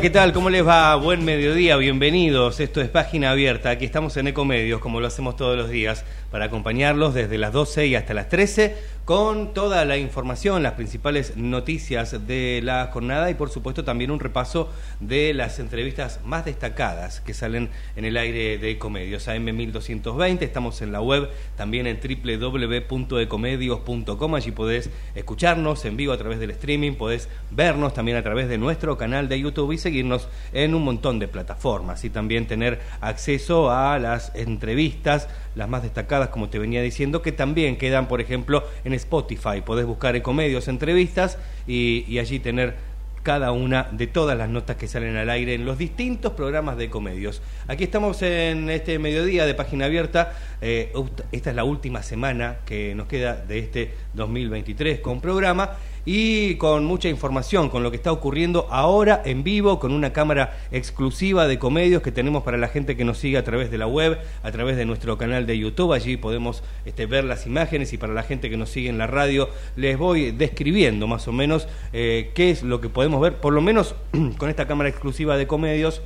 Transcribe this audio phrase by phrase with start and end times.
[0.00, 0.32] ¿Qué tal?
[0.32, 0.96] ¿Cómo les va?
[0.96, 2.58] Buen mediodía, bienvenidos.
[2.58, 3.68] Esto es Página Abierta.
[3.68, 7.86] Aquí estamos en Ecomedios, como lo hacemos todos los días, para acompañarlos desde las 12
[7.86, 13.34] y hasta las 13 con toda la información, las principales noticias de la jornada y
[13.34, 14.70] por supuesto también un repaso
[15.00, 19.26] de las entrevistas más destacadas que salen en el aire de Ecomedios.
[19.26, 26.38] AM1220, estamos en la web, también en www.ecomedios.com, allí podés escucharnos en vivo a través
[26.38, 30.74] del streaming, podés vernos también a través de nuestro canal de YouTube y seguirnos en
[30.74, 36.48] un montón de plataformas y también tener acceso a las entrevistas, las más destacadas, como
[36.48, 39.60] te venía diciendo, que también quedan, por ejemplo, en Spotify.
[39.64, 42.76] Podés buscar Ecomedios Entrevistas y, allí tener
[43.22, 46.84] cada una de todas las notas que salen al aire en los distintos programas de
[46.84, 47.42] Ecomedios.
[47.68, 50.32] Aquí estamos en este mediodía de página abierta.
[50.62, 50.92] Eh,
[51.30, 56.84] esta es la última semana que nos queda de este 2023 con programa y con
[56.84, 61.58] mucha información, con lo que está ocurriendo ahora en vivo, con una cámara exclusiva de
[61.58, 64.50] comedios que tenemos para la gente que nos sigue a través de la web, a
[64.52, 65.92] través de nuestro canal de YouTube.
[65.92, 69.06] Allí podemos este, ver las imágenes y para la gente que nos sigue en la
[69.06, 73.52] radio les voy describiendo más o menos eh, qué es lo que podemos ver, por
[73.52, 73.94] lo menos
[74.38, 76.02] con esta cámara exclusiva de comedios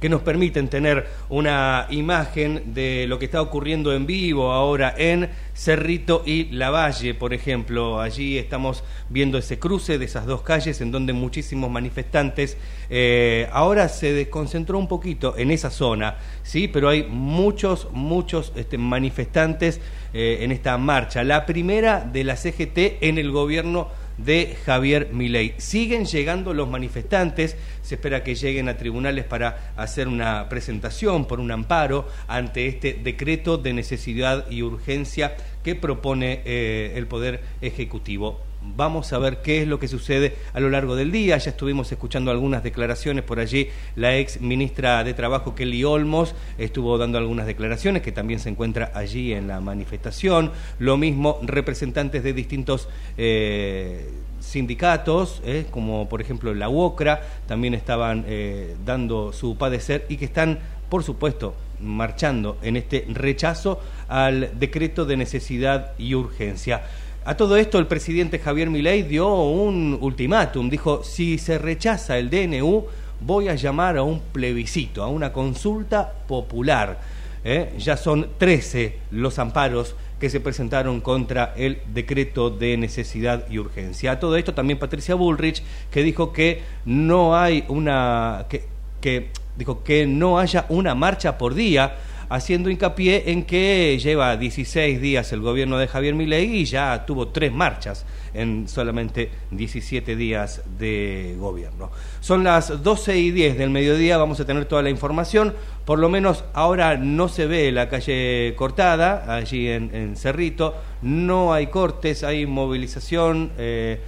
[0.00, 5.30] que nos permiten tener una imagen de lo que está ocurriendo en vivo ahora en
[5.54, 8.00] Cerrito y Lavalle, por ejemplo.
[8.00, 12.56] Allí estamos viendo ese cruce de esas dos calles en donde muchísimos manifestantes
[12.90, 18.78] eh, ahora se desconcentró un poquito en esa zona, sí, pero hay muchos, muchos este,
[18.78, 19.80] manifestantes
[20.14, 21.24] eh, en esta marcha.
[21.24, 25.54] La primera de la CGT en el gobierno de Javier Milei.
[25.58, 31.40] Siguen llegando los manifestantes, se espera que lleguen a tribunales para hacer una presentación por
[31.40, 38.47] un amparo ante este decreto de necesidad y urgencia que propone eh, el Poder Ejecutivo.
[38.60, 41.38] Vamos a ver qué es lo que sucede a lo largo del día.
[41.38, 43.68] Ya estuvimos escuchando algunas declaraciones por allí.
[43.94, 48.90] La ex ministra de Trabajo, Kelly Olmos, estuvo dando algunas declaraciones que también se encuentra
[48.94, 50.50] allí en la manifestación.
[50.80, 54.10] Lo mismo representantes de distintos eh,
[54.40, 60.24] sindicatos, eh, como por ejemplo la UOCRA, también estaban eh, dando su padecer y que
[60.24, 60.58] están,
[60.88, 66.82] por supuesto, marchando en este rechazo al decreto de necesidad y urgencia.
[67.24, 72.30] A todo esto el presidente Javier Milei dio un ultimátum, dijo, si se rechaza el
[72.30, 72.86] DNU,
[73.20, 77.00] voy a llamar a un plebiscito, a una consulta popular.
[77.44, 77.74] ¿eh?
[77.78, 84.12] Ya son 13 los amparos que se presentaron contra el decreto de necesidad y urgencia.
[84.12, 88.46] A todo esto también Patricia Bullrich, que dijo que no hay una...
[88.48, 88.64] que,
[89.00, 91.96] que dijo que no haya una marcha por día
[92.28, 97.28] haciendo hincapié en que lleva 16 días el gobierno de Javier Milei y ya tuvo
[97.28, 101.90] tres marchas en solamente 17 días de gobierno.
[102.20, 105.54] Son las 12 y 10 del mediodía, vamos a tener toda la información.
[105.84, 111.68] Por lo menos ahora no se ve la calle cortada, allí en, Cerrito, no hay
[111.68, 113.52] cortes, hay movilización.
[113.58, 114.00] Eh,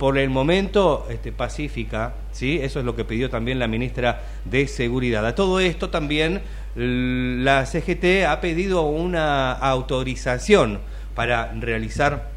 [0.00, 2.58] por el momento este, pacífica, ¿sí?
[2.62, 5.26] Eso es lo que pidió también la ministra de Seguridad.
[5.26, 6.40] A todo esto también
[6.74, 10.80] la CGT ha pedido una autorización
[11.14, 12.30] para realizar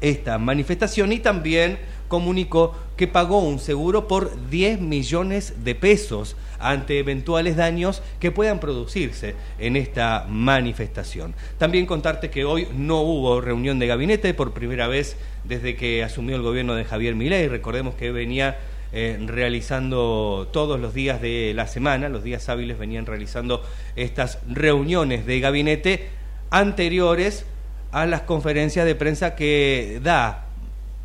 [0.00, 1.78] esta manifestación y también
[2.08, 8.58] comunicó que pagó un seguro por 10 millones de pesos ante eventuales daños que puedan
[8.58, 11.34] producirse en esta manifestación.
[11.58, 15.16] También contarte que hoy no hubo reunión de gabinete por primera vez
[15.48, 17.48] desde que asumió el gobierno de Javier Milei.
[17.48, 18.58] Recordemos que venía
[18.92, 23.62] eh, realizando todos los días de la semana, los días hábiles venían realizando
[23.96, 26.08] estas reuniones de gabinete
[26.50, 27.44] anteriores
[27.92, 30.47] a las conferencias de prensa que da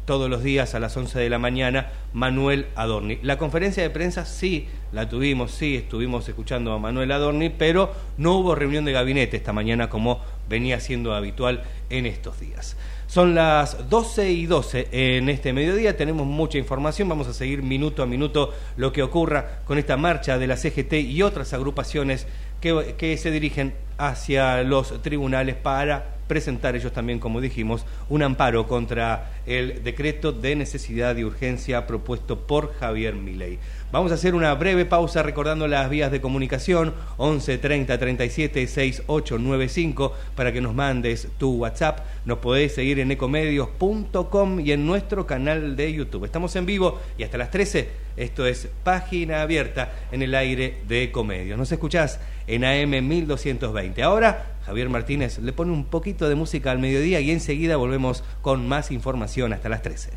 [0.06, 3.20] todos los días a las 11 de la mañana, Manuel Adorni.
[3.22, 8.34] La conferencia de prensa sí la tuvimos, sí estuvimos escuchando a Manuel Adorni, pero no
[8.34, 12.76] hubo reunión de gabinete esta mañana como venía siendo habitual en estos días.
[13.08, 18.02] Son las 12 y 12 en este mediodía, tenemos mucha información, vamos a seguir minuto
[18.02, 22.28] a minuto lo que ocurra con esta marcha de la CGT y otras agrupaciones
[22.60, 28.68] que, que se dirigen hacia los tribunales para presentar ellos también, como dijimos, un amparo
[28.68, 33.60] contra el decreto de necesidad y urgencia propuesto por Javier Milei.
[33.92, 40.14] Vamos a hacer una breve pausa recordando las vías de comunicación 11 30 37 6895
[40.36, 42.00] para que nos mandes tu WhatsApp.
[42.26, 46.26] Nos podés seguir en ecomedios.com y en nuestro canal de YouTube.
[46.26, 48.04] Estamos en vivo y hasta las 13.
[48.18, 51.58] Esto es página abierta en el aire de Ecomedios.
[51.58, 54.04] Nos escuchás en AM 1220.
[54.04, 58.68] Ahora Javier Martínez le pone un poquito de música al mediodía y enseguida volvemos con
[58.68, 60.12] más información hasta las 13.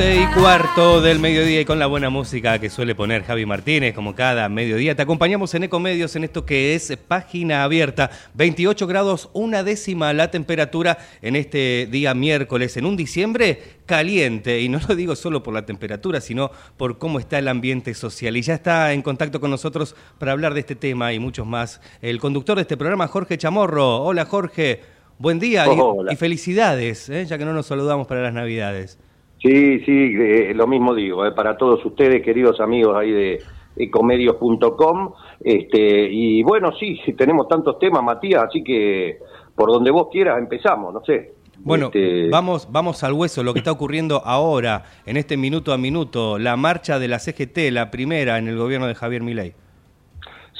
[0.00, 4.14] Y cuarto del mediodía y con la buena música que suele poner Javi Martínez como
[4.14, 4.94] cada mediodía.
[4.94, 8.08] Te acompañamos en Ecomedios en esto que es página abierta.
[8.34, 14.60] 28 grados, una décima la temperatura en este día miércoles, en un diciembre caliente.
[14.60, 18.36] Y no lo digo solo por la temperatura, sino por cómo está el ambiente social.
[18.36, 21.80] Y ya está en contacto con nosotros para hablar de este tema y muchos más.
[22.00, 24.04] El conductor de este programa, Jorge Chamorro.
[24.04, 24.80] Hola Jorge,
[25.18, 25.66] buen día
[26.08, 27.26] y, felicidades, ¿eh?
[27.26, 28.96] ya que no nos saludamos para las Navidades.
[29.40, 33.42] Sí, sí, lo mismo digo, eh, para todos ustedes, queridos amigos ahí de
[33.76, 35.12] ecomedios.com.
[35.40, 39.18] Este, y bueno, sí, tenemos tantos temas, Matías, así que
[39.54, 41.34] por donde vos quieras empezamos, no sé.
[41.60, 45.78] Bueno, este, vamos, vamos al hueso, lo que está ocurriendo ahora, en este minuto a
[45.78, 49.54] minuto, la marcha de la CGT, la primera en el gobierno de Javier Milei.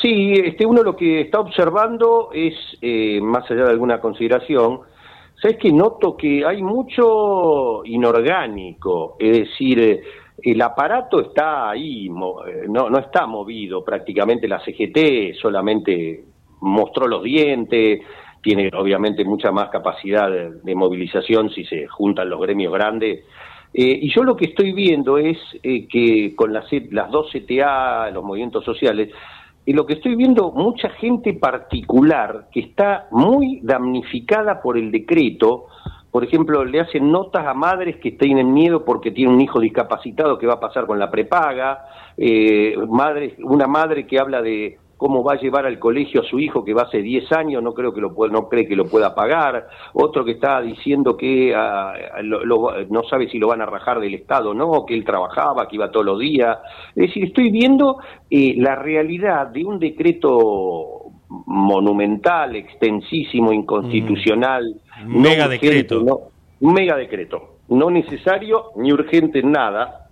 [0.00, 4.80] Sí, este, uno lo que está observando es, eh, más allá de alguna consideración,
[5.40, 9.16] ¿sabes que noto que hay mucho inorgánico?
[9.18, 10.00] Es decir, eh,
[10.42, 14.48] el aparato está ahí, eh, no, no está movido prácticamente.
[14.48, 16.24] La CGT solamente
[16.60, 18.00] mostró los dientes,
[18.42, 23.24] tiene obviamente mucha más capacidad de, movilización si se juntan los gremios grandes.
[23.74, 28.24] Eh, y yo lo que estoy viendo es que con las, las dos CTA, los
[28.24, 29.10] movimientos sociales,
[29.68, 35.66] y lo que estoy viendo, mucha gente particular que está muy damnificada por el decreto,
[36.10, 40.38] por ejemplo, le hacen notas a madres que tienen miedo porque tiene un hijo discapacitado
[40.38, 41.84] que va a pasar con la prepaga,
[42.16, 46.38] eh, madre, una madre que habla de cómo va a llevar al colegio a su
[46.40, 48.84] hijo que va hace 10 años, no creo que lo pueda, no cree que lo
[48.84, 54.00] pueda pagar, otro que está diciendo que ah, no sabe si lo van a rajar
[54.00, 56.58] del Estado o no, que él trabajaba, que iba todos los días.
[56.96, 64.74] Es decir, estoy viendo eh, la realidad de un decreto monumental, extensísimo, inconstitucional.
[65.04, 65.20] Mm.
[65.20, 66.30] mega decreto.
[66.60, 67.58] un mega decreto.
[67.68, 70.07] No necesario ni urgente en nada,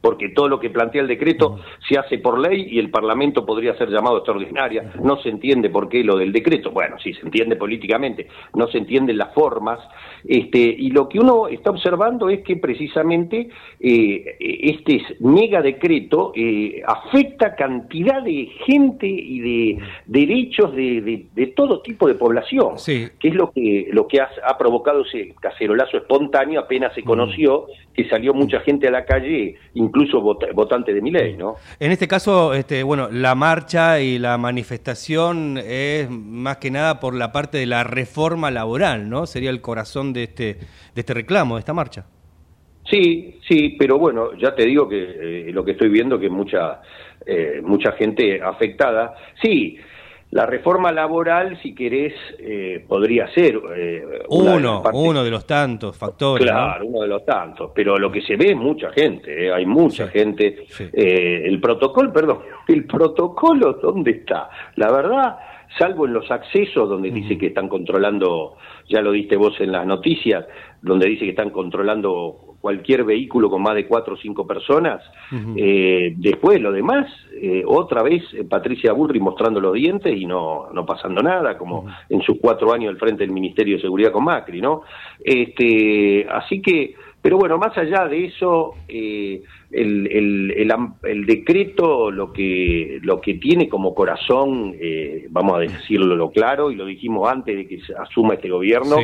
[0.00, 3.76] porque todo lo que plantea el decreto se hace por ley y el Parlamento podría
[3.76, 4.92] ser llamado extraordinaria.
[5.02, 6.70] No se entiende por qué lo del decreto.
[6.70, 9.78] Bueno, sí se entiende políticamente, no se entienden las formas.
[10.24, 16.82] Este, y lo que uno está observando es que precisamente eh, este mega decreto eh,
[16.86, 23.34] afecta cantidad de gente y de derechos de, de, todo tipo de población, que es
[23.34, 28.60] lo que, lo que ha, provocado ese cacerolazo espontáneo apenas se conoció que salió mucha
[28.60, 29.56] gente a la calle
[29.90, 31.56] incluso votante de mi ley, ¿no?
[31.80, 37.14] En este caso, este, bueno, la marcha y la manifestación es más que nada por
[37.14, 39.26] la parte de la reforma laboral, ¿no?
[39.26, 40.54] Sería el corazón de este,
[40.94, 42.06] de este reclamo, de esta marcha.
[42.88, 46.80] Sí, sí, pero bueno, ya te digo que eh, lo que estoy viendo que mucha
[47.26, 49.14] eh, mucha gente afectada.
[49.42, 49.76] Sí,
[50.30, 56.46] la reforma laboral, si querés, eh, podría ser eh, uno, uno de los tantos factores.
[56.46, 57.72] Claro, uno de los tantos.
[57.74, 60.66] Pero lo que se ve es mucha gente, eh, hay mucha gente.
[60.92, 64.50] el protocolo, perdón, el protocolo, ¿dónde está?
[64.76, 65.36] La verdad,
[65.76, 68.56] salvo en los accesos donde dice que están controlando,
[68.88, 70.46] ya lo diste vos en las noticias,
[70.80, 75.02] donde dice que están controlando cualquier vehículo con más de cuatro o cinco personas.
[75.56, 77.06] eh, después, lo demás,
[77.40, 81.86] eh, otra vez eh, Patricia Bullrich mostrando los dientes y no, no pasando nada, como
[82.08, 84.82] en sus cuatro años al frente del Ministerio de Seguridad con Macri, ¿no?
[85.18, 92.32] Este, así que, pero bueno, más allá de eso, eh, el, el, el, decreto lo
[92.32, 97.30] que, lo que tiene como corazón, eh, vamos a decirlo lo claro, y lo dijimos
[97.30, 98.96] antes de que asuma este gobierno,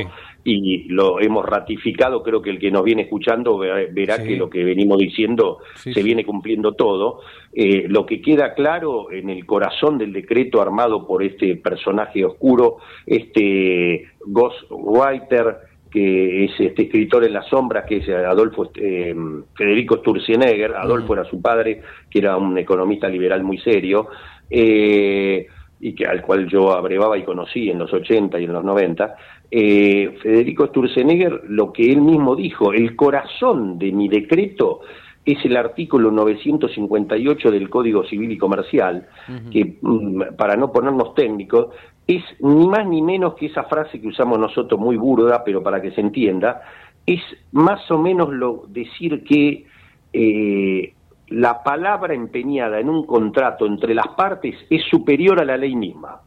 [0.49, 4.63] y lo hemos ratificado, creo que el que nos viene escuchando verá, que lo que
[4.63, 7.21] venimos diciendo se viene cumpliendo todo.
[7.53, 12.77] Eh, lo que queda claro en el corazón del decreto armado por este personaje oscuro,
[13.05, 15.57] este ghostwriter,
[15.91, 19.15] que es este escritor en las sombras, que es Adolfo eh,
[19.53, 24.09] Federico Sturzenegger, Adolfo era su padre, que era un economista liberal muy serio,
[24.49, 25.47] eh,
[25.81, 29.17] y que al cual yo abrevaba y conocí en los 80 y en los 90,
[29.51, 34.81] eh, Federico Sturzenegger lo que él mismo dijo, el corazón de mi decreto
[35.25, 39.09] es el artículo 958 del Código Civil y Comercial,
[39.51, 41.75] que mm, para no ponernos técnicos,
[42.07, 45.83] es ni más ni menos que esa frase que usamos nosotros muy burda, pero para
[45.83, 46.63] que se entienda,
[47.05, 49.67] es más o menos lo decir que
[50.13, 50.95] eh,
[51.29, 56.21] la palabra empeñada en un contrato entre las partes es superior a la ley misma.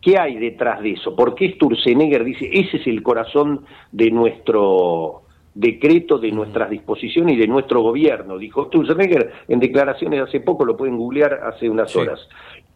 [0.00, 1.14] ¿Qué hay detrás de eso?
[1.14, 5.22] ¿Por qué Sturzenegger dice, ese es el corazón de nuestro
[5.54, 8.38] decreto, de nuestras disposiciones y de nuestro gobierno?
[8.38, 12.26] Dijo Sturzenegger en declaraciones hace poco, lo pueden googlear hace unas horas.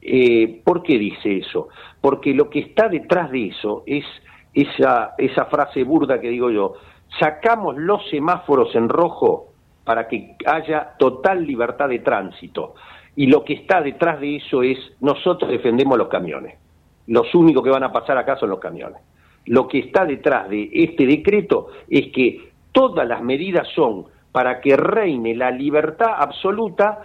[0.03, 1.69] Eh, ¿Por qué dice eso?
[1.99, 4.05] Porque lo que está detrás de eso es
[4.53, 6.75] esa, esa frase burda que digo yo,
[7.19, 9.47] sacamos los semáforos en rojo
[9.83, 12.75] para que haya total libertad de tránsito.
[13.17, 16.64] Y lo que está detrás de eso es, nosotros defendemos los camiones
[17.07, 19.01] los únicos que van a pasar acá son los camiones.
[19.47, 24.77] Lo que está detrás de este decreto es que todas las medidas son para que
[24.77, 27.03] reine la libertad absoluta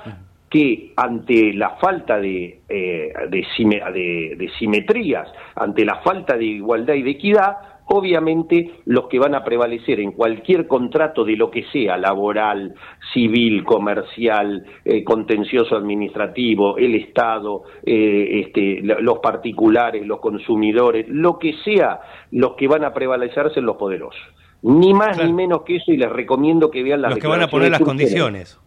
[0.49, 7.03] que ante la falta de, eh, de, de, simetrías, ante la falta de igualdad y
[7.03, 7.57] de equidad,
[7.89, 12.75] obviamente los que van a prevalecer en cualquier contrato de lo que sea, laboral,
[13.13, 21.53] civil, comercial, eh, contencioso administrativo, el Estado, eh, este, los particulares, los consumidores, lo que
[21.63, 21.99] sea,
[22.31, 24.21] los que van a prevalecer son los poderosos.
[24.61, 27.41] Ni más ni menos que eso y les recomiendo que vean las Los que van
[27.41, 28.59] a poner las condiciones.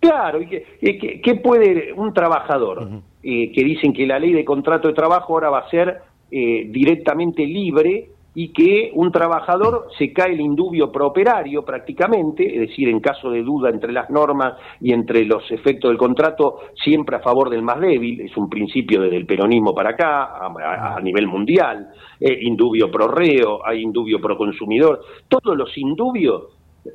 [0.00, 2.88] Claro, y que, puede un trabajador
[3.22, 6.00] eh, que dicen que la ley de contrato de trabajo ahora va a ser
[6.30, 13.00] directamente libre y que un trabajador se cae el indubio prooperario prácticamente, es decir, en
[13.00, 17.50] caso de duda entre las normas y entre los efectos del contrato, siempre a favor
[17.50, 22.38] del más débil, es un principio desde el peronismo para acá, a, nivel mundial, eh,
[22.42, 26.44] indubio pro reo, hay indubio pro consumidor, todos los indubios,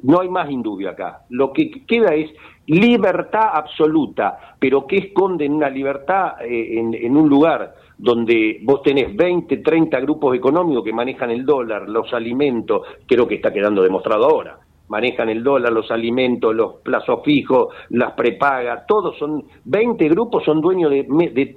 [0.03, 2.31] no hay más indubio acá, lo que queda es
[2.65, 9.15] libertad absoluta, pero que esconde una libertad eh, en, en un lugar donde vos tenés
[9.15, 14.25] 20, 30 grupos económicos que manejan el dólar, los alimentos, creo que está quedando demostrado
[14.25, 20.43] ahora, manejan el dólar, los alimentos, los plazos fijos, las prepagas, todos son, 20 grupos
[20.45, 21.03] son dueños de,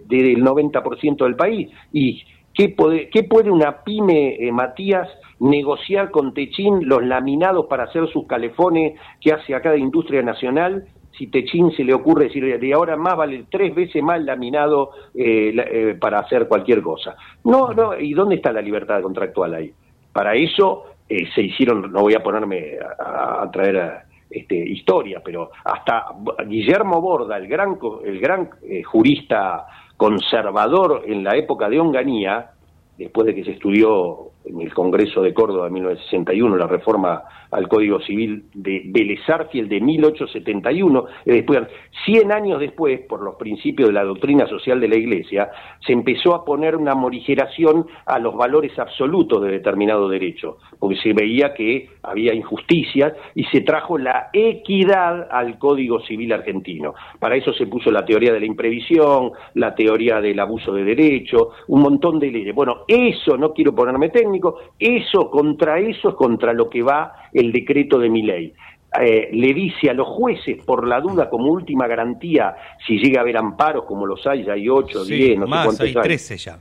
[0.07, 1.71] del 90% del país.
[1.93, 2.23] ¿Y
[2.55, 5.09] qué puede, qué puede una pyme, eh, Matías,
[5.41, 10.87] negociar con Techín los laminados para hacer sus calefones que hace acá de industria nacional
[11.17, 15.55] si Techín se le ocurre decir de ahora más vale tres veces más laminado eh,
[15.55, 17.17] eh, para hacer cualquier cosa.
[17.45, 19.73] No, no, ¿y dónde está la libertad contractual ahí?
[20.13, 26.07] Para eso eh, se hicieron, no voy a ponerme a, traer este, historia, pero hasta
[26.47, 28.51] Guillermo Borda, el gran, el gran
[28.85, 32.53] jurista conservador en la época de Onganía,
[32.97, 37.69] después de que se estudió en el Congreso de Córdoba de 1961, la reforma al
[37.69, 41.61] Código Civil de Belezarfiel de 1871, y después,
[42.05, 45.51] 100 años después, por los principios de la doctrina social de la Iglesia,
[45.85, 51.13] se empezó a poner una morigeración a los valores absolutos de determinado derecho, porque se
[51.13, 56.95] veía que había injusticias y se trajo la equidad al Código Civil argentino.
[57.19, 61.51] Para eso se puso la teoría de la imprevisión, la teoría del abuso de derecho,
[61.69, 62.55] un montón de leyes.
[62.55, 64.40] Bueno, eso no quiero ponerme técnico,
[64.79, 68.53] eso contra eso es contra lo que va el decreto de mi ley.
[69.01, 73.23] Eh, le dice a los jueces, por la duda, como última garantía, si llega a
[73.23, 75.95] haber amparos, como los hay, ya hay 8, 10, no sé cuántos hay.
[75.95, 76.57] 13 ya.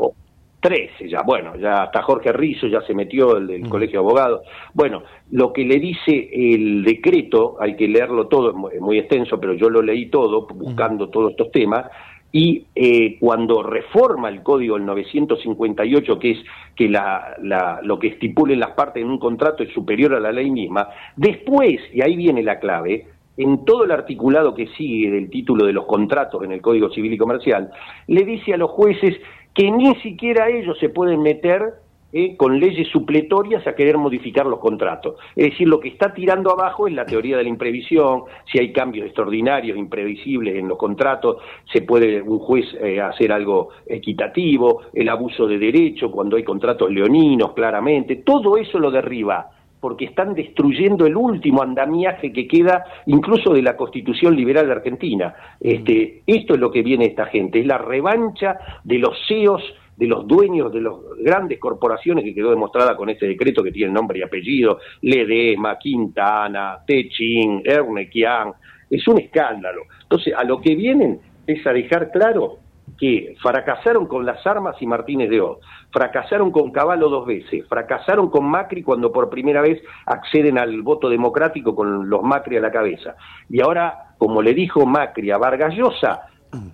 [0.59, 3.69] 13 ya, bueno, ya hasta Jorge Rizzo ya se metió, el del mm.
[3.69, 4.41] Colegio de Abogados.
[4.74, 9.53] Bueno, lo que le dice el decreto, hay que leerlo todo, es muy extenso, pero
[9.53, 11.86] yo lo leí todo, buscando todos estos temas,
[12.31, 16.39] y eh, cuando reforma el código el 958, que es
[16.75, 17.38] que la,
[17.83, 21.79] lo que estipulen las partes en un contrato es superior a la ley misma, después,
[21.93, 23.07] y ahí viene la clave,
[23.38, 27.13] en todo el articulado que sigue del título de los contratos en el Código Civil
[27.13, 27.71] y Comercial,
[28.07, 29.15] le dice a los jueces
[29.53, 31.74] que ni siquiera ellos se pueden meter
[32.11, 35.15] eh, con leyes supletorias a querer modificar los contratos.
[35.35, 38.71] Es decir, lo que está tirando abajo es la teoría de la imprevisión, si hay
[38.71, 41.37] cambios extraordinarios, imprevisibles en los contratos,
[41.71, 46.91] se puede un juez eh, hacer algo equitativo, el abuso de derecho, cuando hay contratos
[46.91, 53.53] leoninos, claramente, todo eso lo derriba porque están destruyendo el último andamiaje que queda incluso
[53.53, 55.34] de la Constitución Liberal de Argentina.
[55.60, 59.63] Este, esto es lo que viene esta gente, es la revancha de los CEOs
[59.99, 63.91] de los dueños de las grandes corporaciones que quedó demostrada con este decreto que tiene
[63.91, 68.53] nombre y apellido, Ledema, Quintana, Techin, Ernequian,
[68.89, 69.81] es un escándalo.
[70.03, 72.59] Entonces, a lo que vienen es a dejar claro
[72.97, 75.59] que fracasaron con las armas y Martínez de Oz,
[75.91, 81.09] fracasaron con Caballo dos veces, fracasaron con Macri cuando por primera vez acceden al voto
[81.09, 83.15] democrático con los Macri a la cabeza.
[83.49, 86.21] Y ahora, como le dijo Macri a Vargas Llosa,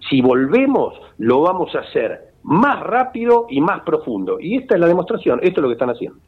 [0.09, 4.39] si volvemos, lo vamos a hacer más rápido y más profundo.
[4.39, 6.19] Y esta es la demostración, esto es lo que están haciendo.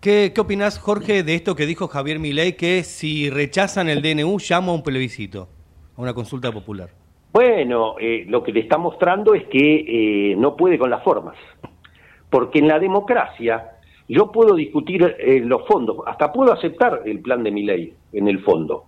[0.00, 4.38] ¿Qué, qué opinás, Jorge, de esto que dijo Javier Milei, que si rechazan el DNU
[4.38, 5.48] llama a un plebiscito,
[5.96, 6.90] a una consulta popular?
[7.32, 11.36] Bueno, eh, lo que le está mostrando es que eh, no puede con las formas,
[12.28, 13.72] porque en la democracia
[14.06, 18.40] yo puedo discutir eh, los fondos, hasta puedo aceptar el plan de Milei en el
[18.44, 18.84] fondo,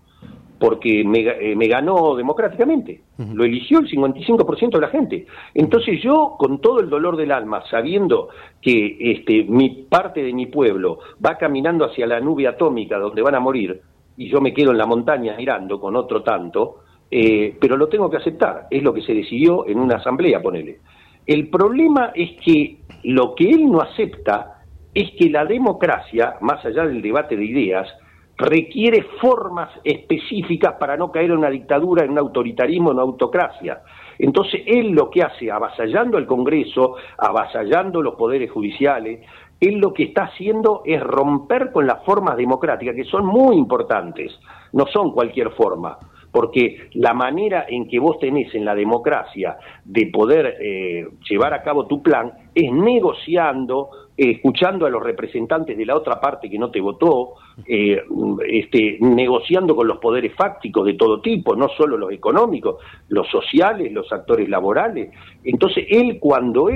[0.59, 3.03] porque me, eh, me ganó democráticamente,
[3.35, 5.27] lo eligió el 55% de la gente.
[5.55, 8.29] Entonces yo, con todo el dolor del alma, sabiendo
[8.61, 13.35] que este, mi parte de mi pueblo va caminando hacia la nube atómica donde van
[13.35, 13.81] a morir,
[14.17, 18.11] y yo me quedo en la montaña mirando con otro tanto, eh, pero lo tengo
[18.11, 20.79] que aceptar, es lo que se decidió en una asamblea, ponele.
[21.27, 24.63] El problema es que lo que él no acepta
[24.95, 27.89] es que la democracia, más allá del debate de ideas,
[28.37, 33.83] requiere formas específicas para no caer en una dictadura, en un autoritarismo, en una autocracia.
[34.19, 39.21] Entonces, él lo que hace, avasallando al Congreso, avasallando los poderes judiciales,
[39.59, 44.39] él lo que está haciendo es romper con las formas democráticas, que son muy importantes,
[44.73, 45.99] no son cualquier forma
[46.37, 51.63] porque la manera en que vos tenés en la democracia de poder eh, llevar a
[51.63, 56.71] cabo tu plan es negociando, escuchando a los representantes de la otra parte que no
[56.71, 57.35] te votó,
[57.67, 58.03] eh,
[58.49, 62.77] este, negociando con los poderes fácticos de todo tipo, no solo los económicos,
[63.09, 65.11] los sociales, los actores laborales.
[65.45, 66.69] Entonces, él cuando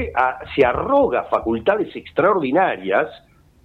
[0.55, 3.09] se arroga facultades extraordinarias,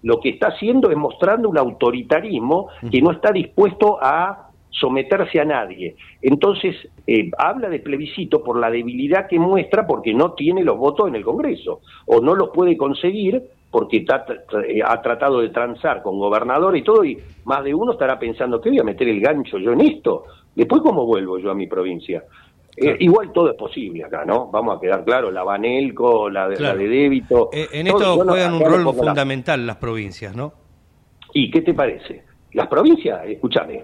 [0.03, 5.45] lo que está haciendo es mostrando un autoritarismo que no está dispuesto a someterse a
[5.45, 5.95] nadie.
[6.21, 6.75] Entonces,
[7.07, 11.15] eh, habla de plebiscito por la debilidad que muestra porque no tiene los votos en
[11.15, 13.41] el Congreso o no los puede conseguir
[13.75, 14.05] porque
[14.69, 18.61] eh, ha tratado de transar con gobernador y todo y más de uno estará pensando
[18.61, 20.23] que voy a meter el gancho yo en esto.
[20.55, 22.23] Después, ¿cómo vuelvo yo a mi provincia?
[22.77, 24.47] Eh, igual todo es posible acá, ¿no?
[24.49, 27.49] Vamos a quedar claro, la Banelco, la de, la de débito.
[27.51, 30.53] Eh, en esto juegan un rol fundamental las provincias, ¿no?
[31.33, 32.23] ¿Y qué te parece?
[32.53, 33.83] Las provincias, escúchame,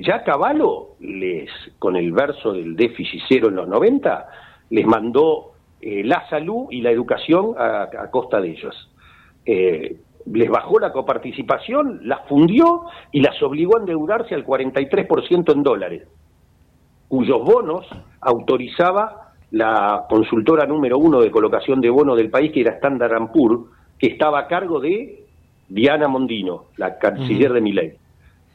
[0.00, 4.26] ya Caballo, les, con el verso del déficit cero en los 90,
[4.70, 8.88] les mandó la salud y la educación a, costa de ellos.
[9.50, 12.82] Eh, les bajó la coparticipación, las fundió
[13.12, 16.02] y las obligó a endeudarse al 43% en dólares,
[17.08, 17.86] cuyos bonos
[18.20, 23.70] autorizaba la consultora número uno de colocación de bonos del país, que era Standard Poor's,
[23.98, 25.24] que estaba a cargo de
[25.66, 27.92] Diana Mondino, la canciller de Miley.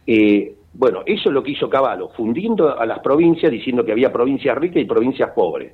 [0.05, 4.13] Eh, bueno, eso es lo que hizo Caballo, fundiendo a las provincias, diciendo que había
[4.13, 5.73] provincias ricas y provincias pobres.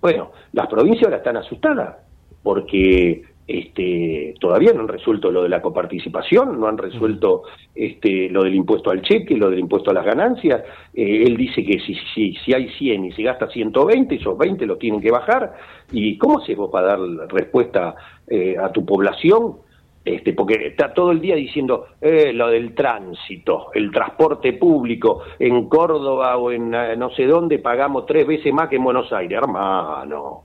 [0.00, 1.96] Bueno, las provincias ahora están asustadas,
[2.42, 7.42] porque este, todavía no han resuelto lo de la coparticipación, no han resuelto
[7.74, 10.62] este, lo del impuesto al cheque, lo del impuesto a las ganancias.
[10.94, 14.66] Eh, él dice que si, si, si hay 100 y se gasta 120, esos 20
[14.66, 15.54] los tienen que bajar.
[15.92, 17.94] ¿Y cómo se vos para dar respuesta
[18.26, 19.56] eh, a tu población
[20.04, 25.66] este, porque está todo el día diciendo eh, lo del tránsito, el transporte público en
[25.66, 29.38] Córdoba o en eh, no sé dónde pagamos tres veces más que en Buenos Aires,
[29.38, 30.42] hermano.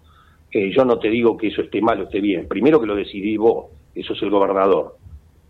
[0.52, 2.48] Eh, yo no te digo que eso esté mal o esté bien.
[2.48, 4.96] Primero que lo decidí vos, eso es el gobernador.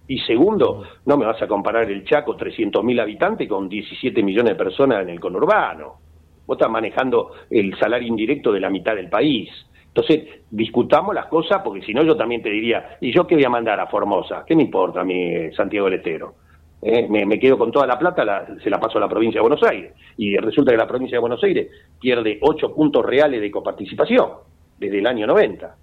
[0.08, 4.64] Y segundo, no me vas a comparar el Chaco, 300.000 habitantes, con 17 millones de
[4.64, 6.00] personas en el conurbano.
[6.46, 9.50] Vos estás manejando el salario indirecto de la mitad del país.
[9.86, 13.46] Entonces, discutamos las cosas, porque si no yo también te diría, ¿y yo qué voy
[13.46, 14.44] a mandar a Formosa?
[14.46, 16.34] ¿Qué me importa a mí Santiago del Estero?
[16.82, 17.08] ¿Eh?
[17.08, 19.94] Me, quedo con toda la plata, se la paso a la provincia de Buenos Aires.
[20.18, 24.49] Y resulta que la provincia de Buenos Aires pierde 8 puntos reales de coparticipación
[24.80, 25.76] desde el año 90.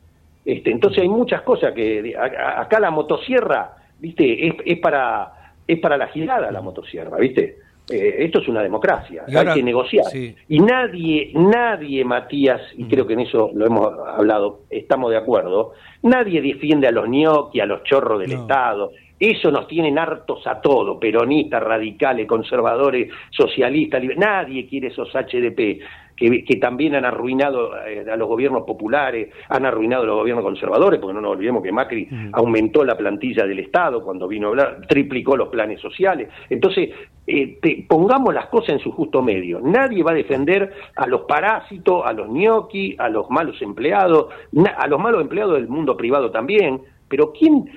[0.45, 5.33] Este, entonces hay muchas cosas que acá la motosierra, viste, es, es para
[5.67, 7.59] es para la girada la motosierra, viste.
[7.89, 10.07] Eh, esto es una democracia, hay que negociar.
[10.49, 12.89] Y nadie, nadie, Matías, y mm.
[12.89, 17.61] creo que en eso lo hemos hablado, estamos de acuerdo, nadie defiende a los ñoqui,
[17.61, 18.91] a los chorros del Estado.
[19.19, 25.81] Eso nos tienen hartos a todos, peronistas, radicales, conservadores, socialistas, nadie quiere esos HDP
[26.17, 30.99] que, también han arruinado eh, a los gobiernos populares, han arruinado a los gobiernos conservadores,
[30.99, 34.81] porque no nos olvidemos que Macri aumentó la plantilla del Estado cuando vino a hablar,
[34.89, 36.29] triplicó los planes sociales.
[36.49, 36.91] Entonces,
[37.27, 39.61] eh, pongamos las cosas en su justo medio.
[39.61, 44.29] Nadie va a defender a los parásitos, a los ñoqui, a los malos empleados,
[44.77, 47.69] a los malos empleados del mundo privado también, pero ¿quién,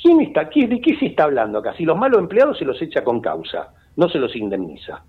[0.00, 1.74] quién está, ¿de qué se está hablando acá?
[1.76, 5.02] Si los malos empleados se los echa con causa, no se los indemniza.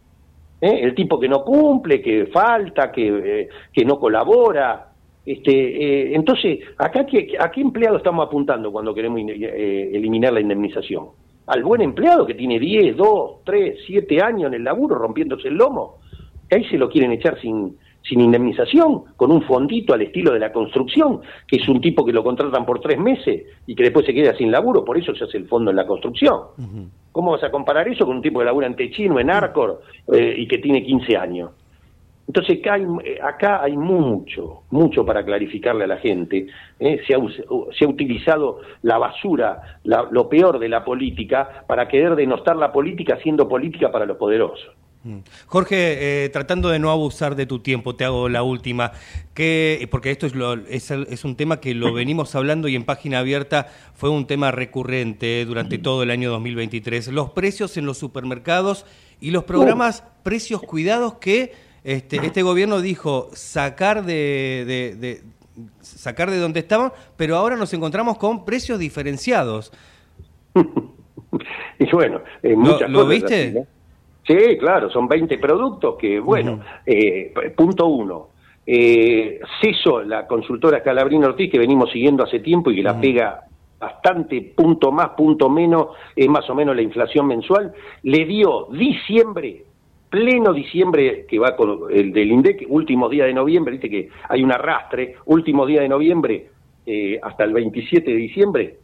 [0.62, 0.80] ¿eh?
[0.82, 4.88] el tipo que no cumple, que falta, que, eh, que no colabora.
[5.26, 7.06] Este, eh, entonces, acá
[7.40, 11.08] ¿a qué empleado estamos apuntando cuando queremos eliminar la indemnización?
[11.48, 15.56] ¿Al buen empleado que tiene 10, 2, 3, 7 años en el laburo rompiéndose el
[15.56, 15.96] lomo?
[16.50, 20.52] Ahí se lo quieren echar sin, sin indemnización, con un fondito al estilo de la
[20.52, 24.14] construcción, que es un tipo que lo contratan por tres meses y que después se
[24.14, 26.40] queda sin laburo, por eso se hace el fondo en la construcción.
[27.12, 29.82] ¿Cómo vas a comparar eso con un tipo que labura en Techino, en Arcor,
[30.14, 31.52] eh, y que tiene 15 años?
[32.28, 32.86] Entonces acá hay,
[33.24, 36.48] acá hay mucho, mucho para clarificarle a la gente.
[36.80, 37.00] ¿eh?
[37.08, 37.20] Se, ha,
[37.72, 43.18] se, ha, utilizado la basura, lo peor de la política, para querer denostar la política
[43.24, 44.76] siendo política para los poderosos.
[45.08, 45.20] Mm.
[45.46, 48.92] Jorge, eh, tratando de no abusar de tu tiempo, te hago la última,
[49.34, 53.68] que, porque esto es, es, un tema que lo venimos hablando y en página abierta
[53.94, 57.08] fue un tema recurrente durante todo el año 2023.
[57.08, 58.86] Los precios en los supermercados
[59.22, 61.54] y los programas precios cuidados que
[61.86, 65.22] este, este gobierno dijo sacar de,
[65.80, 69.72] sacar de donde estaban, pero ahora nos encontramos con precios diferenciados.
[71.80, 73.68] y bueno, muchas ¿Lo, viste?
[74.28, 78.28] Sí, claro, son 20 productos que, bueno, eh, punto uno,
[78.66, 83.46] eh, CESO, la consultora Calabrino Ortiz, que venimos siguiendo hace tiempo y que la pega
[83.80, 87.72] bastante, punto más, punto menos, es más o menos la inflación mensual,
[88.04, 89.64] le dio diciembre,
[90.10, 94.44] pleno diciembre, que va con el del INDEC, último día de noviembre, viste que hay
[94.44, 96.48] un arrastre, último día de noviembre
[96.86, 98.78] eh, hasta el 27 de diciembre,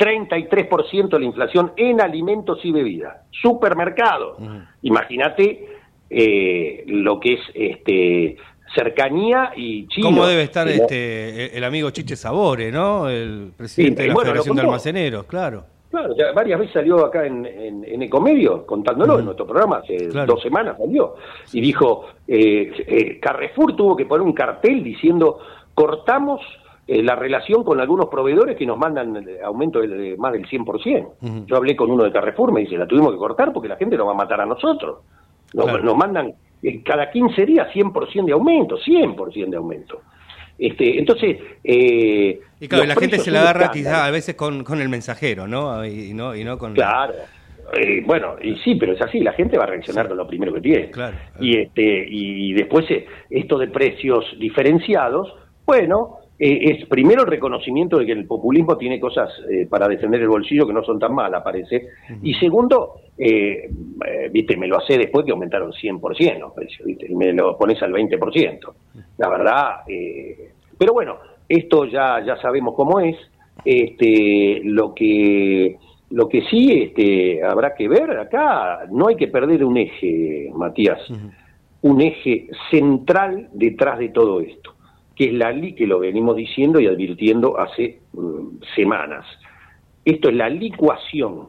[0.00, 3.18] 33% la inflación en alimentos y bebidas.
[3.30, 4.38] Supermercados.
[4.82, 5.68] Imagínate
[6.08, 8.36] eh, lo que es este
[8.74, 10.06] cercanía y Chile.
[10.06, 13.08] ¿Cómo debe estar este el amigo Chiche Sabore, no?
[13.10, 15.64] El presidente de la Federación de Almaceneros, claro.
[15.90, 20.40] Claro, ya varias veces salió acá en, en, Ecomedio, contándolo en nuestro programa, hace dos
[20.40, 21.16] semanas salió,
[21.52, 25.40] y dijo, eh, eh, Carrefour tuvo que poner un cartel diciendo,
[25.74, 26.40] cortamos
[26.92, 31.46] eh, la relación con algunos proveedores que nos mandan eh, aumento de, más del 100%.
[31.46, 33.96] Yo hablé con uno de Carrefour, me dice, la tuvimos que cortar porque la gente
[33.96, 34.98] nos va a matar a nosotros.
[35.54, 40.00] Nos, mandan eh, cada 15 días 100% de aumento, 100% de aumento.
[40.58, 41.36] Este, entonces...
[41.62, 45.46] Eh, y claro, la gente se la agarra quizá a veces con, con el mensajero,
[45.46, 45.86] ¿no?
[45.86, 46.74] Y no, y no con...
[46.74, 47.14] Claro.
[47.72, 50.52] Eh, bueno, y sí, pero es así, la gente va a reaccionar con lo primero
[50.54, 50.90] que tiene.
[50.90, 52.84] Claro, Y, este, y después
[53.30, 55.32] esto de precios diferenciados,
[55.64, 59.30] bueno, eh, es primero el reconocimiento de que el populismo tiene cosas
[59.68, 61.88] para defender el bolsillo que no son tan malas, parece.
[62.22, 67.32] Y segundo, viste, me lo hace después que aumentaron 100% los precios, viste, y me
[67.32, 68.72] lo pones al 20%.
[69.18, 69.80] La verdad,
[70.78, 73.16] pero bueno, esto ya, ya sabemos cómo es.
[73.64, 75.76] Este, lo que
[76.10, 81.00] lo que sí este, habrá que ver acá, no hay que perder un eje, Matías,
[81.82, 84.74] un eje central detrás de todo esto,
[85.20, 89.26] que es la li que lo venimos diciendo y advirtiendo hace mm, semanas.
[90.02, 91.48] Esto es la licuación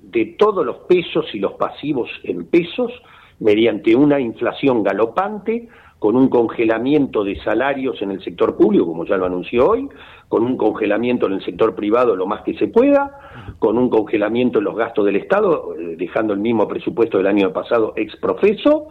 [0.00, 2.90] de todos los pesos y los pasivos en pesos
[3.38, 5.68] mediante una inflación galopante
[6.00, 9.88] con un congelamiento de salarios en el sector público, como ya lo anunció hoy,
[10.26, 14.58] con un congelamiento en el sector privado lo más que se pueda, con un congelamiento
[14.58, 18.88] en los gastos del Estado, eh, dejando el mismo presupuesto del año pasado ex profeso,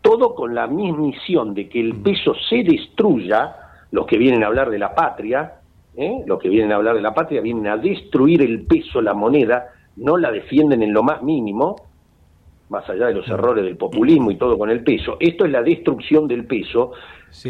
[0.00, 4.46] todo con la misma misión de que el peso se destruya, los que vienen a
[4.46, 5.54] hablar de la patria,
[5.96, 6.22] ¿eh?
[6.26, 9.68] los que vienen a hablar de la patria vienen a destruir el peso, la moneda,
[9.96, 11.76] no la defienden en lo más mínimo,
[12.68, 15.62] más allá de los errores del populismo y todo con el peso, esto es la
[15.62, 16.92] destrucción del peso,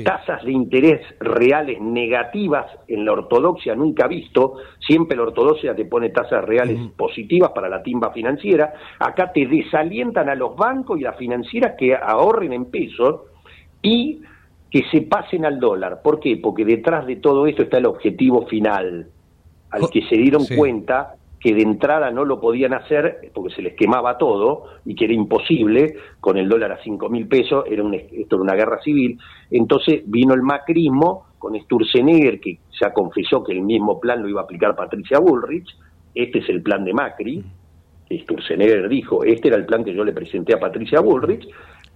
[0.04, 6.10] tasas de interés reales negativas en la ortodoxia nunca visto, siempre la ortodoxia te pone
[6.10, 11.16] tasas reales positivas para la timba financiera, acá te desalientan a los bancos y las
[11.16, 13.22] financieras que ahorren en pesos
[13.80, 14.20] y
[14.76, 16.02] que se pasen al dólar.
[16.02, 16.36] ¿Por qué?
[16.36, 19.06] Porque detrás de todo esto está el objetivo final,
[19.70, 23.72] al que se dieron cuenta que de entrada no lo podían hacer porque se les
[23.72, 27.94] quemaba todo y que era imposible, con el dólar a cinco mil pesos, era un,
[27.94, 29.18] esto era una guerra civil.
[29.50, 34.42] Entonces vino el macrismo con Sturzenegger, que ya confesó que el mismo plan lo iba
[34.42, 35.74] a aplicar Patricia Bullrich,
[36.14, 37.42] este es el plan de Macri,
[38.10, 41.48] Sturzenegger dijo, este era el plan que yo le presenté a Patricia Bullrich,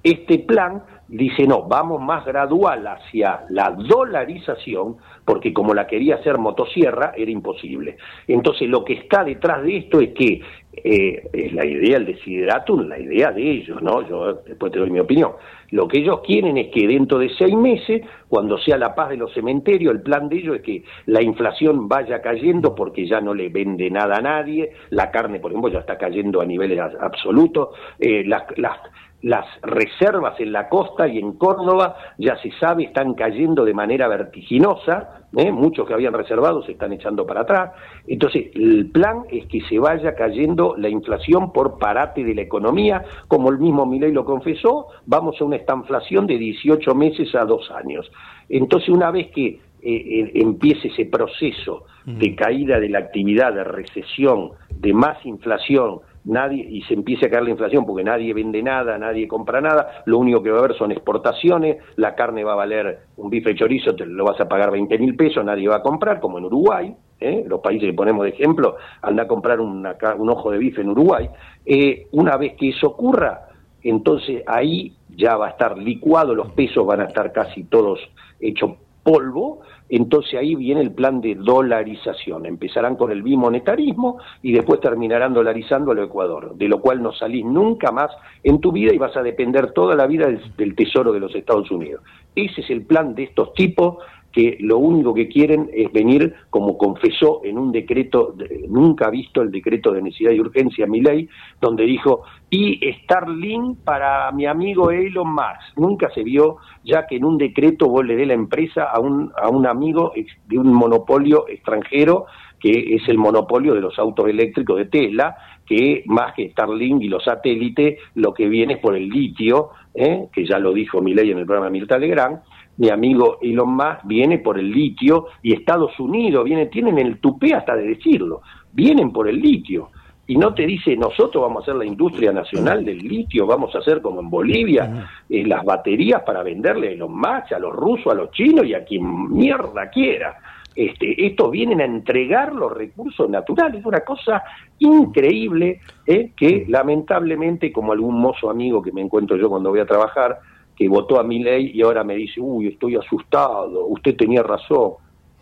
[0.02, 6.38] este plan dice, no, vamos más gradual hacia la dolarización, porque como la quería hacer
[6.38, 7.96] motosierra, era imposible.
[8.28, 10.40] Entonces, lo que está detrás de esto es que
[10.72, 14.08] eh, es la idea, el desideratum, la idea de ellos, ¿no?
[14.08, 15.32] Yo después te doy mi opinión.
[15.70, 19.16] Lo que ellos quieren es que dentro de seis meses, cuando sea la paz de
[19.16, 23.34] los cementerios, el plan de ellos es que la inflación vaya cayendo porque ya no
[23.34, 27.70] le vende nada a nadie, la carne, por ejemplo, ya está cayendo a niveles absolutos,
[27.98, 28.78] eh, las, las
[29.22, 34.08] las reservas en la costa y en Córdoba, ya se sabe, están cayendo de manera
[34.08, 35.52] vertiginosa, ¿eh?
[35.52, 37.72] muchos que habían reservado se están echando para atrás.
[38.06, 43.04] Entonces, el plan es que se vaya cayendo la inflación por parate de la economía,
[43.28, 47.70] como el mismo Milei lo confesó, vamos a una estanflación de 18 meses a dos
[47.70, 48.10] años.
[48.48, 53.64] Entonces, una vez que eh, eh, empiece ese proceso de caída de la actividad, de
[53.64, 58.62] recesión, de más inflación, nadie y se empiece a caer la inflación porque nadie vende
[58.62, 62.52] nada, nadie compra nada, lo único que va a haber son exportaciones, la carne va
[62.52, 65.76] a valer un bife chorizo, te lo vas a pagar 20 mil pesos, nadie va
[65.76, 67.44] a comprar, como en Uruguay, ¿eh?
[67.46, 69.86] los países que ponemos de ejemplo, anda a comprar un
[70.30, 71.28] ojo de bife en Uruguay,
[71.64, 73.48] eh, una vez que eso ocurra,
[73.82, 77.98] entonces ahí ya va a estar licuado, los pesos van a estar casi todos
[78.40, 82.46] hechos polvo, entonces ahí viene el plan de dolarización.
[82.46, 87.44] Empezarán con el bimonetarismo y después terminarán dolarizando al Ecuador, de lo cual no salís
[87.44, 88.10] nunca más
[88.44, 91.70] en tu vida y vas a depender toda la vida del, Tesoro de los Estados
[91.72, 92.02] Unidos.
[92.36, 93.96] Ese es el plan de estos tipos
[94.32, 98.34] que lo único que quieren es venir, como confesó en un decreto,
[98.68, 101.28] nunca visto el decreto de necesidad y urgencia, mi ley,
[101.60, 105.76] donde dijo, y Starlink para mi amigo Elon Musk.
[105.76, 109.32] Nunca se vio, ya que en un decreto vos le dé la empresa a un,
[109.40, 110.12] a un amigo
[110.46, 112.26] de un monopolio extranjero,
[112.58, 117.08] que es el monopolio de los autos eléctricos de Tesla, que más que Starlink y
[117.08, 120.26] los satélites, lo que viene es por el litio, ¿eh?
[120.32, 122.40] que ya lo dijo mi ley en el programa Mirta Legrand,
[122.80, 127.52] mi amigo Elon Musk viene por el litio y Estados Unidos viene, tienen el tupé
[127.52, 128.40] hasta de decirlo,
[128.72, 129.90] vienen por el litio.
[130.26, 133.80] Y no te dice, nosotros vamos a hacer la industria nacional del litio, vamos a
[133.80, 138.12] hacer como en Bolivia, eh, las baterías para venderle a Elon Musk, a los rusos,
[138.12, 140.38] a los chinos y a quien mierda quiera.
[140.74, 144.42] Este, estos vienen a entregar los recursos naturales, una cosa
[144.78, 149.86] increíble eh, que lamentablemente, como algún mozo amigo que me encuentro yo cuando voy a
[149.86, 150.38] trabajar,
[150.80, 154.92] que votó a mi ley y ahora me dice, uy, estoy asustado, usted tenía razón.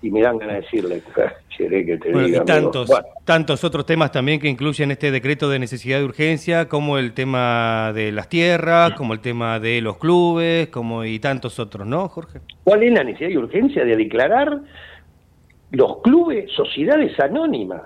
[0.02, 1.02] y me dan ganas de decirle,
[1.56, 2.90] que te y tantos,
[3.24, 7.92] tantos otros temas también que incluyen este decreto de necesidad de urgencia, como el tema
[7.94, 12.40] de las tierras, como el tema de los clubes, como y tantos otros, ¿no, Jorge?
[12.64, 14.60] ¿Cuál es la necesidad de urgencia de declarar
[15.70, 17.82] los clubes sociedades anónimas?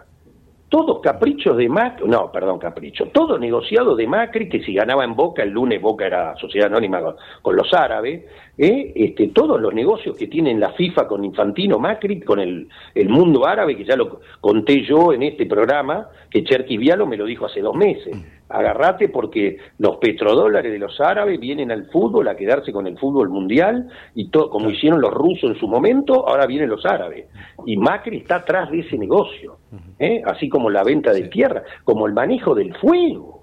[0.72, 5.14] Todos caprichos de Macri, no, perdón, capricho, todo negociado de Macri, que si ganaba en
[5.14, 8.24] Boca, el lunes Boca era sociedad anónima con, los árabes,
[8.58, 8.92] ¿eh?
[8.94, 13.46] este, todos los negocios que tienen la FIFA con Infantino Macri, con el, el mundo
[13.46, 17.46] árabe, que ya lo conté yo en este programa, que Cherkis Vialo me lo dijo
[17.46, 18.16] hace dos meses
[18.52, 23.30] agarrate porque los petrodólares de los árabes vienen al fútbol a quedarse con el fútbol
[23.30, 27.26] mundial y todo, como hicieron los rusos en su momento, ahora vienen los árabes.
[27.66, 29.56] Y Macri está atrás de ese negocio,
[29.98, 30.22] ¿eh?
[30.26, 33.41] así como la venta de tierra, como el manejo del fuego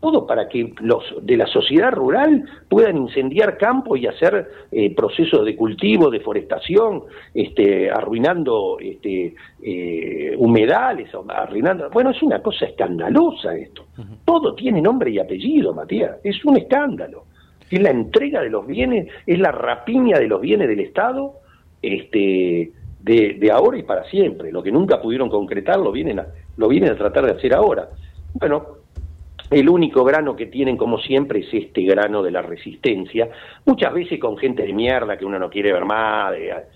[0.00, 5.44] todo para que los de la sociedad rural puedan incendiar campos y hacer eh, procesos
[5.44, 7.04] de cultivo, deforestación,
[7.34, 11.88] este, arruinando este, eh, humedales, arruinando.
[11.90, 13.86] Bueno, es una cosa escandalosa esto.
[14.24, 16.18] Todo tiene nombre y apellido, Matías.
[16.22, 17.24] Es un escándalo.
[17.70, 21.32] Es la entrega de los bienes, es la rapiña de los bienes del Estado,
[21.82, 24.52] este, de, de ahora y para siempre.
[24.52, 27.88] Lo que nunca pudieron concretar lo vienen a, lo vienen a tratar de hacer ahora.
[28.34, 28.75] Bueno,
[29.50, 33.28] el único grano que tienen, como siempre, es este grano de la resistencia,
[33.64, 36.32] muchas veces con gente de mierda que uno no quiere ver más,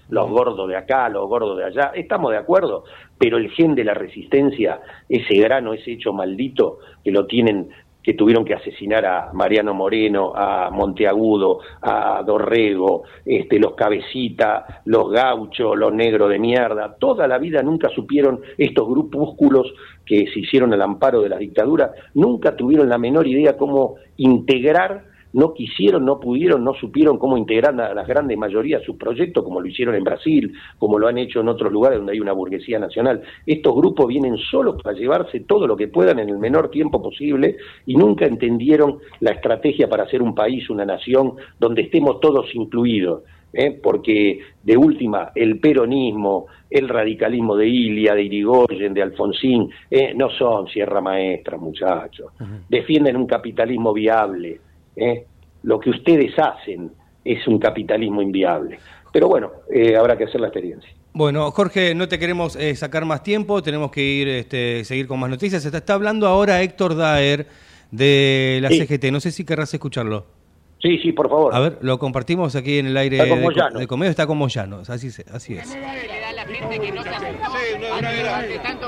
[0.09, 2.85] los gordos de acá, los gordos de allá, estamos de acuerdo,
[3.18, 7.70] pero el gen de la resistencia, ese grano, ese hecho maldito, que lo tienen
[8.02, 15.10] que tuvieron que asesinar a Mariano Moreno, a Monteagudo, a Dorrego, este, los cabecita, los
[15.10, 19.72] gauchos, los negros de mierda, toda la vida nunca supieron estos grupúsculos
[20.04, 25.10] que se hicieron al amparo de la dictadura, nunca tuvieron la menor idea cómo integrar
[25.32, 29.60] no quisieron, no pudieron, no supieron cómo integrar a la grande mayoría sus proyectos, como
[29.60, 32.78] lo hicieron en Brasil, como lo han hecho en otros lugares donde hay una burguesía
[32.78, 33.22] nacional.
[33.46, 37.56] Estos grupos vienen solos para llevarse todo lo que puedan en el menor tiempo posible
[37.86, 43.22] y nunca entendieron la estrategia para hacer un país, una nación, donde estemos todos incluidos.
[43.52, 43.78] ¿eh?
[43.82, 50.12] porque de última el peronismo, el radicalismo de Ilia, de Irigoyen, de Alfonsín, ¿eh?
[50.14, 52.32] no son sierra maestra, muchachos.
[52.68, 54.60] Defienden un capitalismo viable,
[55.00, 55.26] ¿eh?
[55.62, 56.92] lo que ustedes hacen
[57.24, 58.78] es un capitalismo inviable.
[59.12, 60.90] Pero bueno, eh, habrá que hacer la experiencia.
[61.12, 65.18] Bueno, Jorge, no te queremos eh, sacar más tiempo, tenemos que ir, este, seguir con
[65.18, 65.64] más noticias.
[65.64, 67.46] Está, está hablando ahora Héctor Daer
[67.90, 70.39] de la CGT, no sé si querrás escucharlo.
[70.82, 71.54] Sí, sí, por favor.
[71.54, 74.48] A ver, lo compartimos aquí en el aire está como de, de, comedio, está como
[74.48, 75.76] llano, así, así es.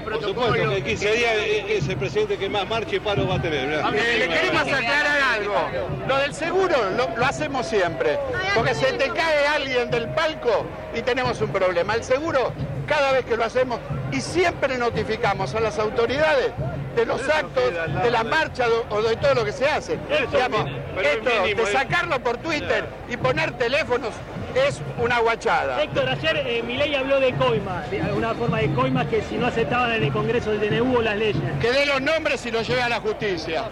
[0.02, 1.34] Por supuesto que en 15 días
[1.68, 3.68] es el presidente que más marcha y paro va a tener.
[3.68, 5.54] le queremos aclarar algo.
[6.08, 8.18] Lo del seguro lo, lo, hacemos siempre.
[8.54, 10.64] Porque se te cae alguien del palco
[10.96, 11.94] y tenemos un problema.
[11.94, 12.52] El seguro,
[12.86, 13.78] cada vez que lo hacemos
[14.10, 16.52] y siempre notificamos a las autoridades
[16.94, 17.64] de los actos,
[18.02, 19.98] de la marcha o de todo lo que se hace.
[20.30, 20.66] Digamos,
[21.02, 24.10] esto de sacarlo por Twitter y poner teléfonos
[24.54, 25.82] es una guachada.
[25.82, 29.46] Héctor, ayer eh, Milei habló de coima, de alguna forma de coima que si no
[29.46, 31.42] aceptaban en el Congreso del DNU las leyes.
[31.60, 33.64] Que dé los nombres y los lleve a la justicia.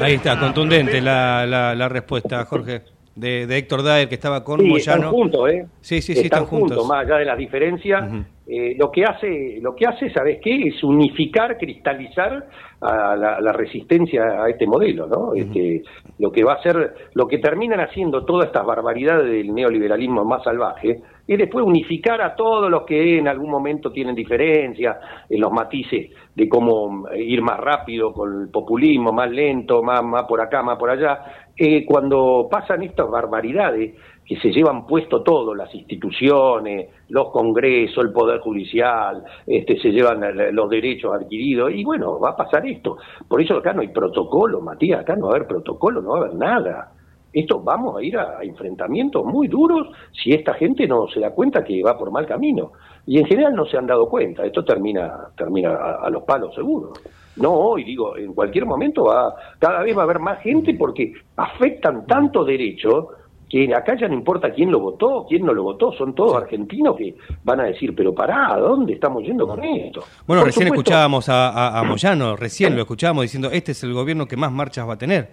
[0.00, 2.82] Ahí está, contundente la, la, respuesta, Jorge.
[3.14, 4.76] De, Héctor Daer, que estaba con Moyano.
[4.76, 5.66] Están juntos, ¿eh?
[5.80, 6.86] Sí, sí, sí, están, juntos.
[6.88, 8.02] Más allá de las diferencias,
[8.46, 10.68] eh, lo que hace, lo que hace, ¿sabes qué?
[10.68, 12.46] Es unificar, cristalizar
[12.80, 15.34] a la, resistencia a este modelo, ¿no?
[15.34, 15.82] este,
[16.18, 20.42] lo que va a ser, lo que terminan haciendo todas estas barbaridades del neoliberalismo más
[20.42, 24.96] salvaje, es después unificar a todos los que en algún momento tienen diferencias,
[25.28, 30.24] en los matices de cómo ir más rápido con el populismo, más lento, más, más
[30.24, 31.20] por acá, más por allá.
[31.62, 33.94] Eh, cuando pasan estas barbaridades,
[34.24, 40.22] que se llevan puesto todo, las instituciones, los congresos, el poder judicial, este, se llevan
[40.54, 42.96] los derechos adquiridos, y bueno, va a pasar esto.
[43.28, 46.16] Por eso acá no hay protocolo, Matías, acá no va a haber protocolo, no va
[46.16, 46.92] a haber nada.
[47.30, 51.62] Esto vamos a ir a, enfrentamientos muy duros si esta gente no se da cuenta
[51.62, 52.72] que va por mal camino.
[53.04, 56.92] Y en general no se han dado cuenta, esto termina, termina a, los palos seguro.
[57.36, 61.12] No hoy, digo, en cualquier momento va, cada vez va a haber más gente porque
[61.36, 63.06] afectan tanto derechos
[63.50, 66.96] que acá ya no importa quién lo votó, quién no lo votó, son todos argentinos
[66.96, 70.04] que van a decir, pero pará, ¿a dónde estamos yendo con esto?
[70.24, 74.52] Bueno, recién escuchábamos a, Moyano, recién lo escuchábamos diciendo, este es el gobierno que más
[74.52, 75.28] marchas va a tener.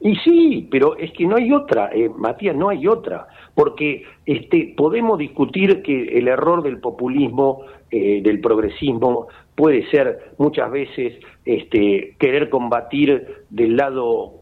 [0.00, 3.26] Y sí, pero es que no hay otra, eh, Matías, no hay otra,
[3.60, 7.60] porque este, podemos discutir que el error del populismo,
[7.90, 14.32] eh, del progresismo, puede ser muchas veces este, querer combatir del lado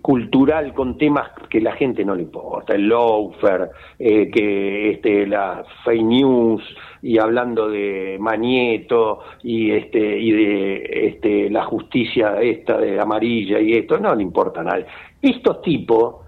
[0.00, 3.68] cultural con temas que la gente no le importa, el loafer,
[3.98, 6.62] eh, que este, la fake news
[7.02, 13.74] y hablando de Manieto y este y de este, la justicia esta de amarilla y
[13.74, 14.86] esto no le importa a nadie.
[15.20, 16.25] Estos tipos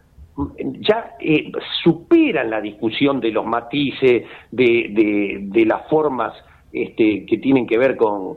[0.80, 1.50] ya eh,
[1.82, 6.32] superan la discusión de los matices, de, de, de las formas
[6.72, 8.36] este, que tienen que ver con,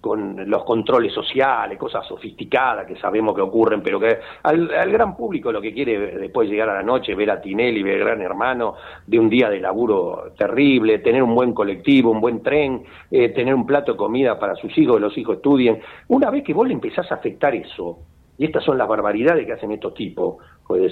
[0.00, 5.52] con los controles sociales, cosas sofisticadas que sabemos que ocurren, pero que al, gran público
[5.52, 8.74] lo que quiere después llegar a la noche, ver a Tinelli, ver a Gran Hermano,
[9.06, 13.54] de un día de laburo terrible, tener un buen colectivo, un buen tren, eh, tener
[13.54, 15.80] un plato de comida para sus hijos, que los hijos estudien.
[16.08, 17.98] Una vez que vos le empezás a afectar eso,
[18.40, 20.36] y estas son las barbaridades que hacen estos tipos,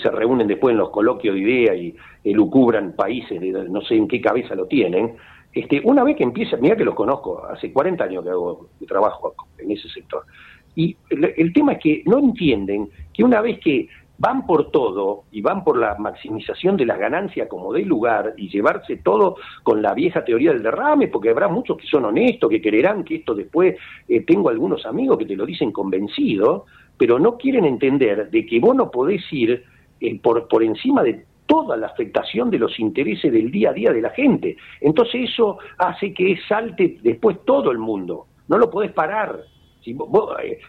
[0.03, 3.41] se reúnen después en los coloquios de ideas y elucubran países,
[3.71, 5.17] no sé en qué cabeza lo tienen,
[5.55, 9.35] este, una vez que empieza, mira que los conozco, hace 40 años que hago trabajo
[9.57, 10.25] en ese sector,
[10.77, 13.89] y el, tema es que no entienden que una vez que
[14.19, 18.49] van por todo y van por la maximización de las ganancias como de lugar y
[18.49, 22.61] llevarse todo con la vieja teoría del derrame, porque habrá muchos que son honestos, que
[22.61, 23.77] creerán que esto después,
[24.09, 26.67] eh, tengo algunos amigos que te lo dicen convencido,
[26.97, 29.65] pero no quieren entender de que vos no podés ir
[30.01, 33.91] eh, por, por encima de toda la afectación de los intereses del día a día
[33.91, 34.57] de la gente.
[34.81, 38.27] Entonces eso hace que salte después todo el mundo.
[38.49, 39.41] No lo podés parar.
[39.83, 39.97] Si
[40.39, 40.61] eh,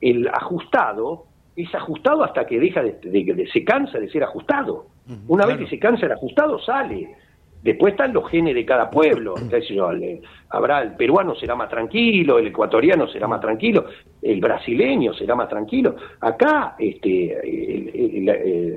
[0.00, 1.24] el, ajustado
[1.56, 4.86] es ajustado hasta que deja de, se cansa de ser ajustado.
[5.28, 7.14] Una vez que se cansa el ajustado sale.
[7.62, 9.34] Después están los genes de cada pueblo.
[10.50, 13.86] habrá el peruano será más tranquilo, el ecuatoriano será más tranquilo,
[14.22, 15.96] el brasileño será más tranquilo.
[16.20, 17.32] Acá este,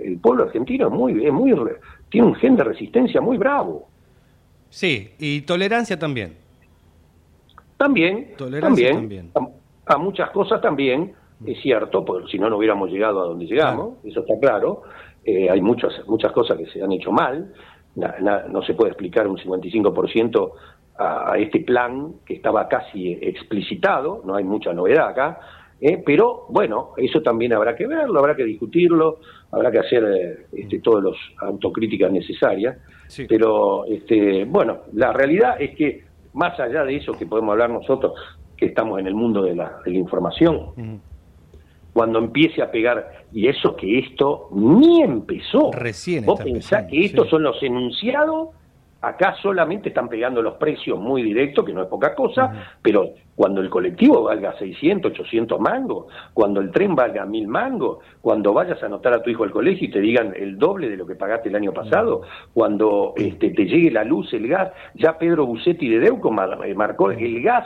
[0.08, 1.54] el, pueblo argentino es muy, es muy,
[2.10, 3.88] tiene un gen de resistencia muy bravo.
[4.70, 6.36] Sí, y tolerancia también.
[7.78, 9.32] También, también,
[9.86, 11.14] A, muchas cosas también,
[11.46, 14.84] es cierto, porque si no, no hubiéramos llegado a donde llegamos, eso está claro.
[15.24, 17.54] Eh, hay muchas, muchas cosas que se han hecho mal,
[17.96, 20.52] no se puede explicar un 55%
[20.98, 25.40] a, a, este plan que estaba casi explicitado, no hay mucha novedad acá,
[25.82, 26.02] ¿eh?
[26.06, 29.20] pero bueno, eso también habrá que verlo, habrá que discutirlo,
[29.52, 31.16] habrá que hacer eh, este, todas las
[31.50, 32.78] autocríticas necesarias,
[33.28, 38.14] pero este, bueno, la realidad es que más allá de eso que podemos hablar nosotros,
[38.56, 41.02] que estamos en el mundo de la, información,
[41.94, 45.72] cuando empiece a pegar, y eso que esto ni empezó.
[45.72, 46.26] Recién.
[46.26, 48.50] Vos pensás que estos son los enunciados,
[49.02, 53.62] acá solamente están pegando los precios muy directos, que no es poca cosa, pero cuando
[53.62, 58.88] el colectivo valga 600, 800 mangos, cuando el tren valga 1000 mangos, cuando vayas a
[58.88, 61.48] anotar a tu hijo al colegio y te digan el doble de lo que pagaste
[61.48, 62.24] el año pasado,
[62.54, 66.30] cuando este, te llegue la luz, el gas, ya Pedro Bucetti de Deuco
[66.66, 67.66] eh, marcó el gas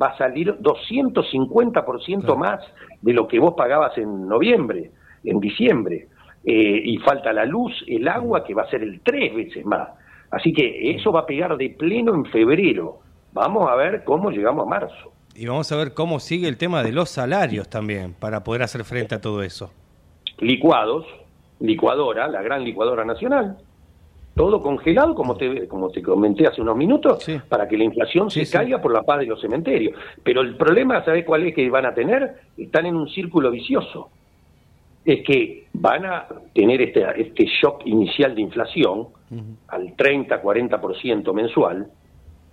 [0.00, 2.60] va a salir 250% más
[3.00, 4.90] de lo que vos pagabas en noviembre,
[5.22, 6.08] en diciembre.
[6.44, 9.88] Eh, y falta la luz, el agua, que va a ser el tres veces más.
[10.30, 12.98] Así que eso va a pegar de pleno en febrero.
[13.32, 15.12] Vamos a ver cómo llegamos a marzo.
[15.34, 18.84] Y vamos a ver cómo sigue el tema de los salarios también, para poder hacer
[18.84, 19.72] frente a todo eso.
[20.38, 21.06] Licuados,
[21.60, 23.56] licuadora, la gran licuadora nacional,
[24.34, 28.48] todo congelado, como te, como te comenté hace unos minutos, para que la inflación se
[28.50, 29.96] caiga por la paz de los cementerios.
[30.22, 32.34] Pero el problema, ¿sabes cuál es que van a tener?
[32.56, 34.10] Están en un círculo vicioso.
[35.04, 39.08] Es que van a tener este, este shock inicial de inflación
[39.68, 41.86] al 30-40% mensual.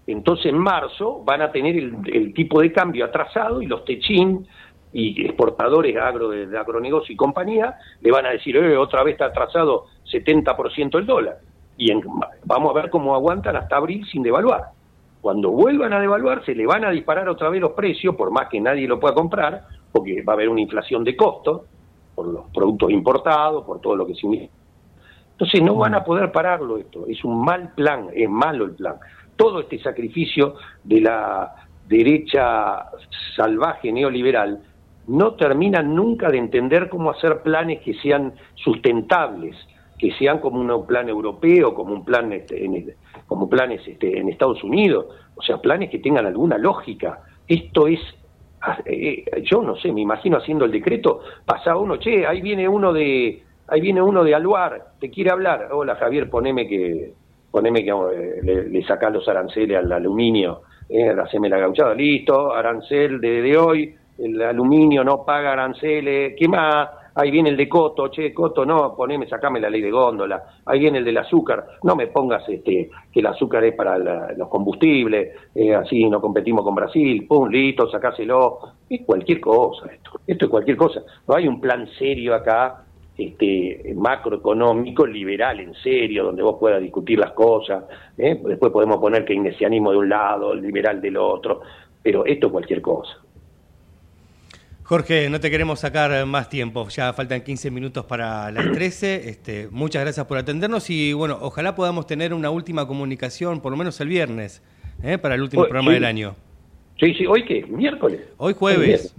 [0.06, 4.46] Entonces en marzo van a tener el, tipo de cambio atrasado y los techín
[4.94, 9.28] y exportadores agro de, agronegocio y compañía le van a decir, eh, otra vez está
[9.28, 11.38] atrasado 70% el dólar
[11.78, 11.92] y
[12.46, 14.66] vamos a ver cómo aguantan hasta abril sin devaluar.
[15.22, 18.50] Cuando vuelvan a devaluar, se le van a disparar otra vez los precios, por más
[18.50, 21.62] que nadie lo pueda comprar, porque va a haber una inflación de costos
[22.16, 24.28] por los productos importados, por todo lo que se
[25.32, 28.96] Entonces no van a poder pararlo esto, es un mal plan, es malo el plan.
[29.36, 31.56] Todo este sacrificio de la
[31.88, 32.86] derecha
[33.36, 34.62] salvaje neoliberal
[35.08, 39.56] no termina nunca de entender cómo hacer planes que sean sustentables,
[40.02, 42.91] que sean como un plan europeo, como un plan este, en,
[43.28, 47.20] como planes este, en Estados Unidos, o sea, planes que tengan alguna lógica.
[47.47, 47.99] Esto es,
[48.62, 52.68] ah, eh, yo no sé, me imagino haciendo el decreto, pasaba uno, che, ahí viene
[52.68, 57.14] uno de, ahí viene uno de Aluar, te quiere hablar, hola Javier, poneme que,
[57.52, 63.22] poneme que eh, le, le los aranceles al aluminio, eh, haceme la gauchada, listo, arancel
[63.22, 66.89] de, de hoy, el aluminio no paga aranceles, ¿qué más?
[67.16, 70.80] Ahí viene el de Coto, che, Coto, no, poneme, sacame la ley de góndola, ahí
[70.80, 73.97] viene el del azúcar, no me pongas este que el azúcar es para
[74.34, 78.59] los combustibles, eh, así no competimos con Brasil, pum, listo, sacáselo,
[78.89, 82.86] es cualquier cosa esto, esto es cualquier cosa, no hay un plan serio acá
[83.18, 87.84] este, macroeconómico liberal en serio, donde vos puedas discutir las cosas,
[88.18, 88.39] ¿eh?
[88.43, 91.62] después podemos poner keynesianismo de un lado, liberal del otro,
[92.01, 93.18] pero esto es cualquier cosa.
[94.84, 99.30] Jorge, no te queremos sacar más tiempo, ya faltan 15 minutos para las 13.
[99.30, 103.78] Este, muchas gracias por atendernos y bueno, ojalá podamos tener una última comunicación, por lo
[103.78, 104.62] menos el viernes,
[105.04, 105.18] ¿eh?
[105.18, 106.36] para el último programa del año.
[107.00, 107.66] Sí, sí, ¿hoy qué?
[107.66, 108.22] ¿Miércoles?
[108.38, 109.16] Hoy jueves.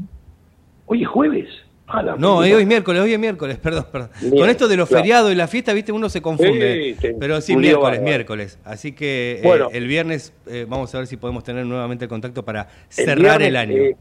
[0.87, 1.49] Hoy es jueves.
[1.87, 4.11] Ah, no, hoy es miércoles, hoy es miércoles, perdón, perdón.
[4.31, 6.97] Con esto de los feriados y la fiesta, viste, uno se confunde.
[7.21, 8.59] pero sí, miércoles, miércoles.
[8.65, 12.45] Así que eh, el viernes eh, vamos a ver si podemos tener nuevamente el contacto
[12.45, 13.95] para cerrar el, año.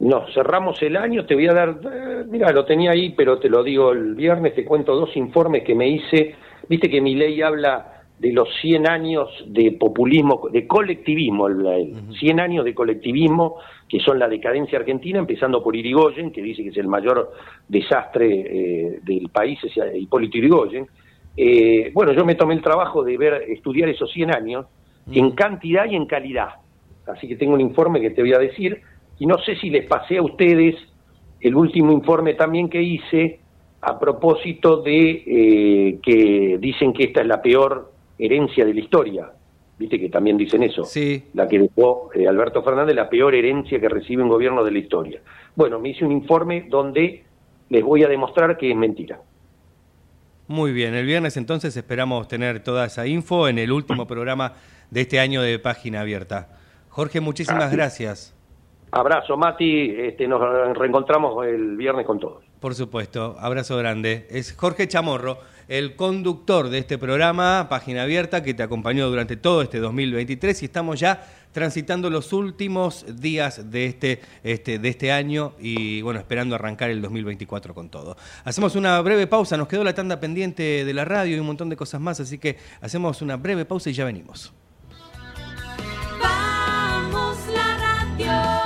[0.00, 3.50] No, cerramos el año, te voy a dar, eh, mira, lo tenía ahí, pero te
[3.50, 6.34] lo digo el viernes, te cuento dos informes que me hice,
[6.68, 12.40] viste que mi ley habla de los 100 años de populismo, de colectivismo, el, 100
[12.40, 16.76] años de colectivismo, que son la decadencia argentina, empezando por Irigoyen, que dice que es
[16.78, 17.32] el mayor
[17.68, 20.86] desastre eh, del país, es Hipólito Irigoyen.
[21.36, 24.66] Eh, bueno, yo me tomé el trabajo de ver, estudiar esos 100 años,
[25.12, 26.48] en cantidad y en calidad.
[27.06, 28.80] Así que tengo un informe que te voy a decir
[29.20, 30.74] y no sé si les pasé a ustedes
[31.40, 33.38] el último informe también que hice
[33.82, 39.30] a propósito de eh, que dicen que esta es la peor herencia de la historia.
[39.78, 40.84] Viste que también dicen eso.
[40.84, 41.24] Sí.
[41.34, 44.78] La que dejó eh, Alberto Fernández, la peor herencia que recibe un gobierno de la
[44.78, 45.20] historia.
[45.54, 47.24] Bueno, me hice un informe donde
[47.68, 49.20] les voy a demostrar que es mentira.
[50.48, 54.54] Muy bien, el viernes entonces esperamos tener toda esa info en el último programa
[54.90, 56.58] de este año de Página Abierta.
[56.88, 58.34] Jorge, muchísimas gracias.
[58.92, 59.90] Abrazo, Mati.
[59.90, 60.40] Este, nos
[60.76, 62.44] reencontramos el viernes con todos.
[62.60, 64.26] Por supuesto, abrazo grande.
[64.30, 65.38] Es Jorge Chamorro,
[65.68, 70.64] el conductor de este programa, Página Abierta, que te acompañó durante todo este 2023 y
[70.66, 76.54] estamos ya transitando los últimos días de este, este, de este año y bueno, esperando
[76.54, 78.16] arrancar el 2024 con todo.
[78.44, 81.70] Hacemos una breve pausa, nos quedó la tanda pendiente de la radio y un montón
[81.70, 84.52] de cosas más, así que hacemos una breve pausa y ya venimos.
[86.20, 88.59] Vamos la radio.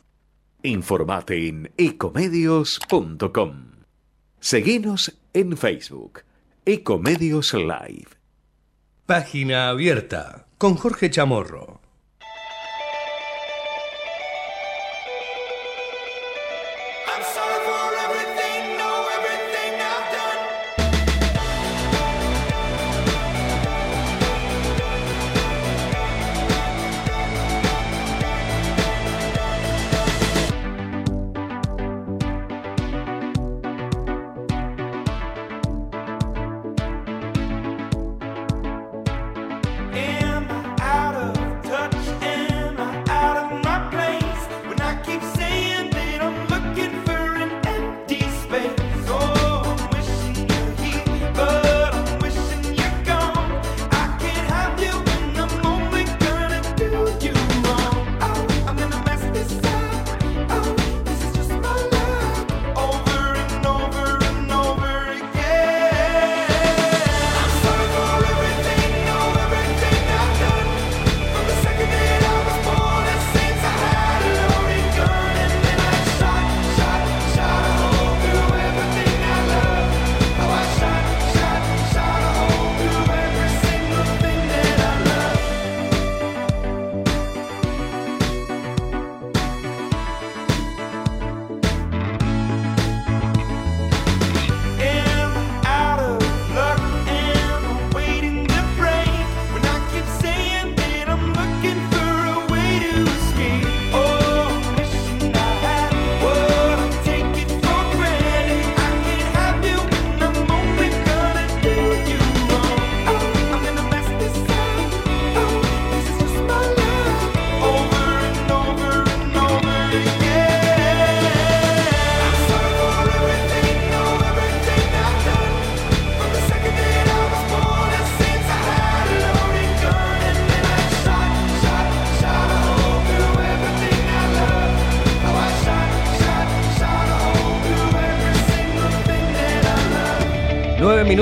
[0.62, 3.72] Informate en ecomedios.com.
[4.40, 6.20] Seguinos en Facebook,
[6.64, 8.08] Ecomedios Live.
[9.04, 11.77] Página abierta con Jorge Chamorro.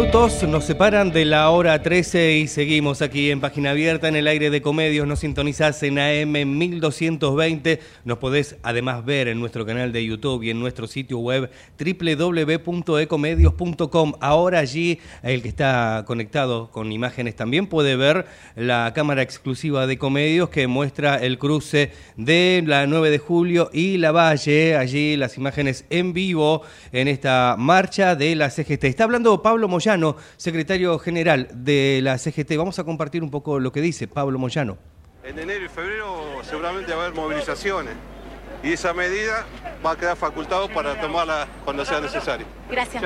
[0.07, 4.29] Minutos nos separan de la hora 13 y seguimos aquí en Página Abierta en el
[4.29, 5.05] aire de Comedios.
[5.07, 7.81] Nos sintonizás en AM 1220.
[8.05, 14.13] Nos podés además ver en nuestro canal de YouTube y en nuestro sitio web www.ecomedios.com.
[14.21, 19.99] Ahora allí el que está conectado con imágenes también puede ver la cámara exclusiva de
[19.99, 24.77] Comedios que muestra el cruce de la 9 de julio y la Valle.
[24.77, 28.85] Allí las imágenes en vivo en esta marcha de la CGT.
[28.85, 29.96] Está hablando Pablo Moyano,
[30.37, 32.57] secretario general de la CGT.
[32.57, 34.79] Vamos a compartir un poco lo que dice Pablo Moyano.
[35.25, 37.95] En enero y febrero seguramente va a haber movilizaciones
[38.67, 39.47] y esa medida
[39.85, 42.47] va a quedar facultado para tomarla cuando sea necesario.
[42.69, 43.05] Gracias.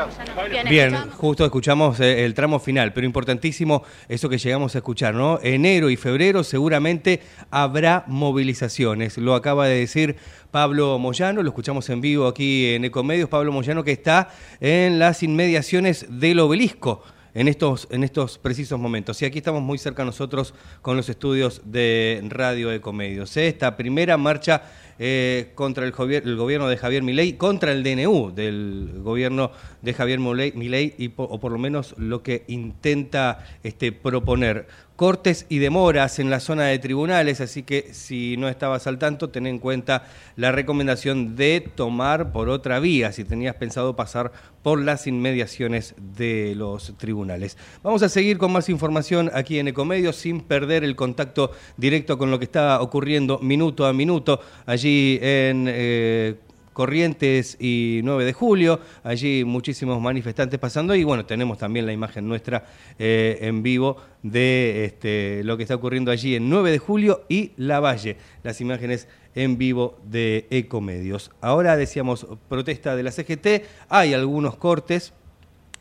[0.66, 5.38] Bien, justo escuchamos eh, el tramo final, pero importantísimo eso que llegamos a escuchar, ¿no?
[5.42, 9.18] Enero y febrero seguramente habrá movilizaciones.
[9.18, 10.16] Lo acaba de decir
[10.50, 13.28] Pablo Moyano, lo escuchamos en vivo aquí en Ecomedios.
[13.28, 14.30] Pablo Moyano que está
[14.60, 17.02] en las inmediaciones del obelisco
[17.34, 19.20] en estos, en estos precisos momentos.
[19.22, 23.36] Y aquí estamos muy cerca nosotros con los estudios de Radio Ecomedios.
[23.36, 23.48] ¿eh?
[23.48, 24.62] Esta primera marcha
[25.02, 30.18] eh, contra el, el, gobierno de Javier Milei, contra el DNU del gobierno de Javier
[30.18, 34.66] Milei, y o por lo menos lo que intenta este, proponer
[35.00, 39.30] cortes y demoras en la zona de tribunales, así que si no estabas al tanto,
[39.30, 40.04] ten en cuenta
[40.36, 44.30] la recomendación de tomar por otra vía, si tenías pensado pasar
[44.62, 47.56] por las inmediaciones de los tribunales.
[47.82, 52.30] Vamos a seguir con más información aquí en Ecomedios sin perder el contacto directo con
[52.30, 54.89] lo que está ocurriendo minuto a minuto allí
[55.20, 55.66] en...
[55.68, 56.34] Eh,
[56.72, 62.26] Corrientes y 9 de julio, allí muchísimos manifestantes pasando y bueno, tenemos también la imagen
[62.26, 62.64] nuestra
[62.98, 67.52] eh, en vivo de este, lo que está ocurriendo allí en 9 de julio y
[67.56, 71.32] La Valle, las imágenes en vivo de Ecomedios.
[71.42, 75.12] Ahora decíamos protesta de la CGT, hay algunos cortes,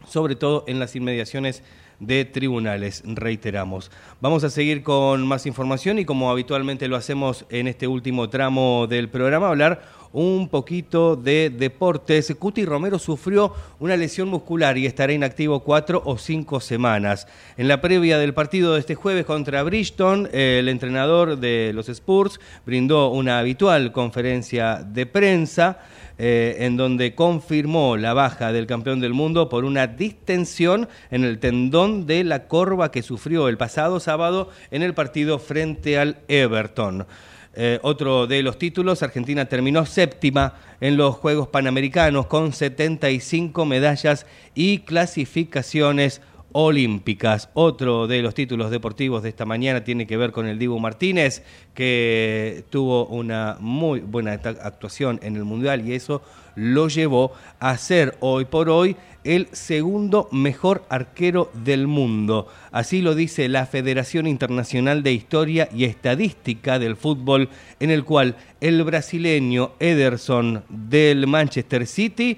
[0.05, 1.64] sobre todo en las inmediaciones
[2.00, 3.91] de tribunales, reiteramos.
[4.22, 8.88] Vamos a seguir con más información y como habitualmente lo hacemos en este último tramo
[8.88, 9.82] del programa, hablar
[10.12, 12.34] un poquito de deportes.
[12.39, 17.28] Cuti Romero sufrió una lesión muscular y estará inactivo cuatro o cinco semanas.
[17.58, 22.39] En la previa del partido de este jueves contra Bridgton, el entrenador de los Spurs
[22.66, 25.80] brindó una habitual conferencia de prensa.
[26.22, 31.39] Eh, en donde confirmó la baja del campeón del mundo por una distensión en el
[31.39, 37.07] tendón de la corva que sufrió el pasado sábado en el partido frente al Everton.
[37.55, 44.26] Eh, otro de los títulos, Argentina terminó séptima en los Juegos Panamericanos con 75 medallas
[44.53, 46.22] y clasificaciones
[46.52, 47.50] olímpicas.
[47.54, 51.43] Otro de los títulos deportivos de esta mañana tiene que ver con el Dibu Martínez,
[51.74, 56.22] que tuvo una muy buena actuación en el Mundial y eso
[56.56, 62.47] lo llevó a ser hoy por hoy el segundo mejor arquero del mundo.
[62.72, 68.36] Así lo dice la Federación Internacional de Historia y Estadística del Fútbol, en el cual
[68.62, 72.38] el brasileño Ederson del Manchester City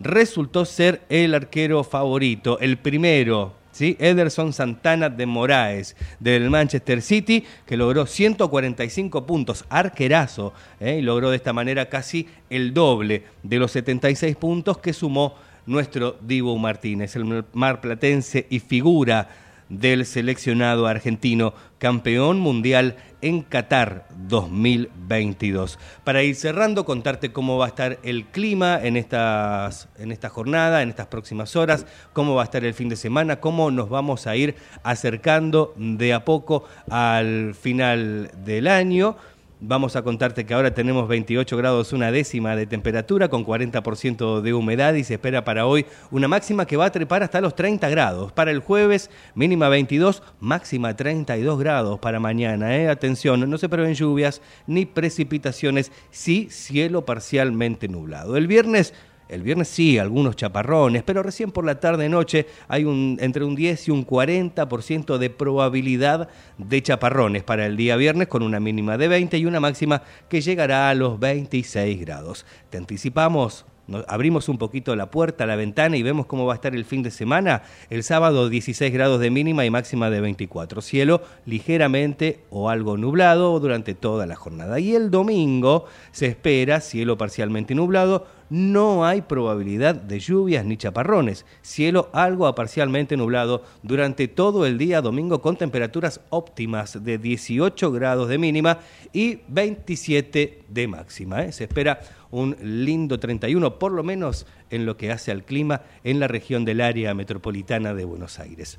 [0.00, 3.96] resultó ser el arquero favorito, el primero, ¿sí?
[3.98, 10.98] Ederson Santana de Moraes del Manchester City, que logró 145 puntos, arquerazo, ¿eh?
[10.98, 15.34] y logró de esta manera casi el doble de los 76 puntos que sumó
[15.66, 19.28] nuestro Divo Martínez, el marplatense y figura
[19.68, 25.78] del seleccionado argentino campeón mundial en Qatar 2022.
[26.04, 30.82] Para ir cerrando, contarte cómo va a estar el clima en, estas, en esta jornada,
[30.82, 34.28] en estas próximas horas, cómo va a estar el fin de semana, cómo nos vamos
[34.28, 34.54] a ir
[34.84, 39.16] acercando de a poco al final del año.
[39.58, 44.52] Vamos a contarte que ahora tenemos 28 grados una décima de temperatura con 40% de
[44.52, 47.88] humedad y se espera para hoy una máxima que va a trepar hasta los 30
[47.88, 48.32] grados.
[48.32, 52.76] Para el jueves mínima 22, máxima 32 grados para mañana.
[52.76, 52.90] ¿eh?
[52.90, 58.36] Atención, no se prevén lluvias ni precipitaciones, sí cielo parcialmente nublado.
[58.36, 58.92] El viernes
[59.28, 63.88] el viernes sí, algunos chaparrones, pero recién por la tarde-noche hay un, entre un 10
[63.88, 69.08] y un 40% de probabilidad de chaparrones para el día viernes, con una mínima de
[69.08, 72.46] 20 y una máxima que llegará a los 26 grados.
[72.70, 73.66] Te anticipamos
[74.08, 77.02] abrimos un poquito la puerta, la ventana y vemos cómo va a estar el fin
[77.02, 77.62] de semana.
[77.90, 80.80] El sábado 16 grados de mínima y máxima de 24.
[80.80, 84.80] Cielo ligeramente o algo nublado durante toda la jornada.
[84.80, 91.44] Y el domingo se espera cielo parcialmente nublado, no hay probabilidad de lluvias ni chaparrones.
[91.62, 97.92] Cielo algo a parcialmente nublado durante todo el día domingo con temperaturas óptimas de 18
[97.92, 98.78] grados de mínima
[99.12, 101.42] y 27 de máxima.
[101.44, 101.52] ¿eh?
[101.52, 106.20] Se espera un lindo 31, por lo menos en lo que hace al clima en
[106.20, 108.78] la región del área metropolitana de Buenos Aires.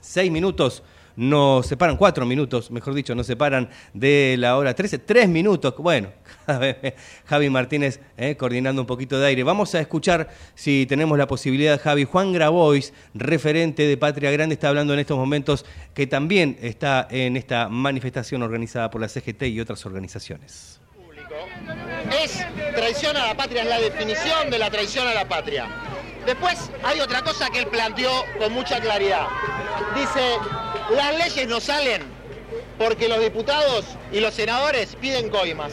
[0.00, 0.82] Seis minutos
[1.16, 5.74] nos separan, cuatro minutos, mejor dicho, nos separan de la hora 13, tres minutos.
[5.78, 6.10] Bueno,
[7.26, 9.42] Javi Martínez eh, coordinando un poquito de aire.
[9.42, 14.68] Vamos a escuchar, si tenemos la posibilidad, Javi, Juan Grabois, referente de Patria Grande, está
[14.68, 15.64] hablando en estos momentos
[15.94, 20.80] que también está en esta manifestación organizada por la CGT y otras organizaciones.
[22.22, 22.44] Es
[22.74, 25.66] traición a la patria, es la definición de la traición a la patria.
[26.24, 29.26] Después hay otra cosa que él planteó con mucha claridad.
[29.94, 30.38] Dice,
[30.90, 32.02] las leyes no salen
[32.78, 35.72] porque los diputados y los senadores piden coimas.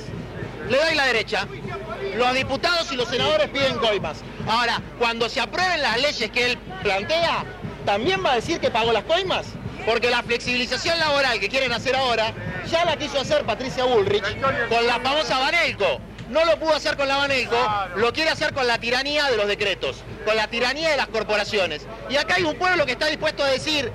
[0.70, 1.48] Le doy la derecha.
[2.16, 4.20] Los diputados y los senadores piden coimas.
[4.48, 7.44] Ahora, cuando se aprueben las leyes que él plantea,
[7.86, 9.46] ¿también va a decir que pagó las coimas?
[9.86, 12.34] Porque la flexibilización laboral que quieren hacer ahora,
[12.70, 14.40] ya la quiso hacer Patricia Bullrich
[14.70, 16.00] con la famosa Banelco
[16.34, 17.56] no lo pudo hacer con la Banelco,
[17.96, 21.86] lo quiere hacer con la tiranía de los decretos, con la tiranía de las corporaciones.
[22.10, 23.92] Y acá hay un pueblo que está dispuesto a decir,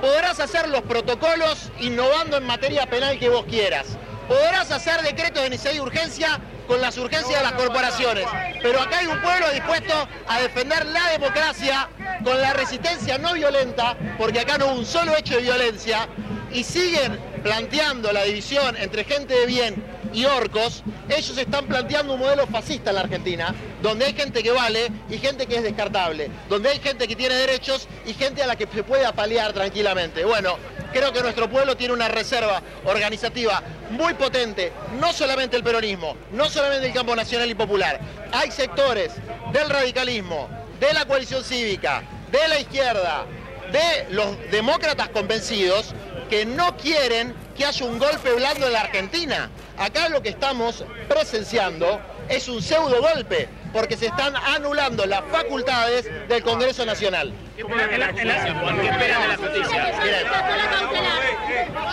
[0.00, 3.98] podrás hacer los protocolos innovando en materia penal que vos quieras.
[4.28, 8.26] Podrás hacer decretos de necesidad y urgencia con las urgencias de las corporaciones.
[8.60, 11.88] Pero acá hay un pueblo dispuesto a defender la democracia
[12.24, 16.08] con la resistencia no violenta, porque acá no hubo un solo hecho de violencia,
[16.52, 22.20] y siguen planteando la división entre gente de bien y orcos, ellos están planteando un
[22.20, 26.30] modelo fascista en la Argentina, donde hay gente que vale y gente que es descartable,
[26.48, 30.24] donde hay gente que tiene derechos y gente a la que se puede apalear tranquilamente.
[30.24, 30.56] Bueno,
[30.92, 36.48] creo que nuestro pueblo tiene una reserva organizativa muy potente, no solamente el peronismo, no
[36.48, 38.00] solamente el campo nacional y popular,
[38.32, 39.12] hay sectores
[39.52, 40.48] del radicalismo,
[40.80, 43.24] de la coalición cívica, de la izquierda,
[43.72, 45.94] de los demócratas convencidos
[46.28, 49.50] que no quieren que haya un golpe blando en la Argentina.
[49.78, 56.08] Acá lo que estamos presenciando es un pseudo golpe, porque se están anulando las facultades
[56.28, 57.32] del Congreso Nacional.
[57.56, 59.92] ¿Qué esperan de la justicia?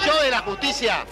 [0.06, 1.06] Yo de la justicia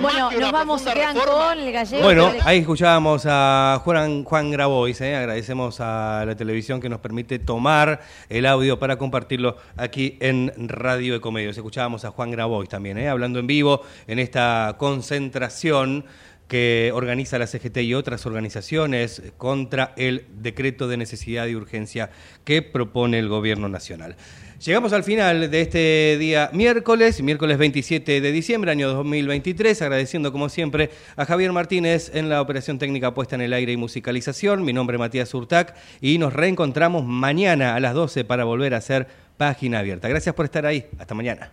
[0.00, 2.02] bueno, nos vamos, a quedan con el gallego.
[2.02, 5.16] Bueno, ahí escuchábamos a Juan, Juan Grabois, ¿eh?
[5.16, 11.14] agradecemos a la televisión que nos permite tomar el audio para compartirlo aquí en Radio
[11.14, 11.56] Ecomedios.
[11.56, 13.08] Escuchábamos a Juan Grabois también, ¿eh?
[13.08, 16.04] hablando en vivo en esta concentración
[16.50, 22.10] que organiza la CGT y otras organizaciones contra el decreto de necesidad y urgencia
[22.44, 24.16] que propone el Gobierno Nacional.
[24.64, 30.50] Llegamos al final de este día miércoles, miércoles 27 de diciembre, año 2023, agradeciendo como
[30.50, 34.62] siempre a Javier Martínez en la operación técnica puesta en el aire y musicalización.
[34.62, 38.78] Mi nombre es Matías Urtac y nos reencontramos mañana a las 12 para volver a
[38.78, 39.08] hacer
[39.38, 40.08] página abierta.
[40.08, 40.84] Gracias por estar ahí.
[40.98, 41.52] Hasta mañana.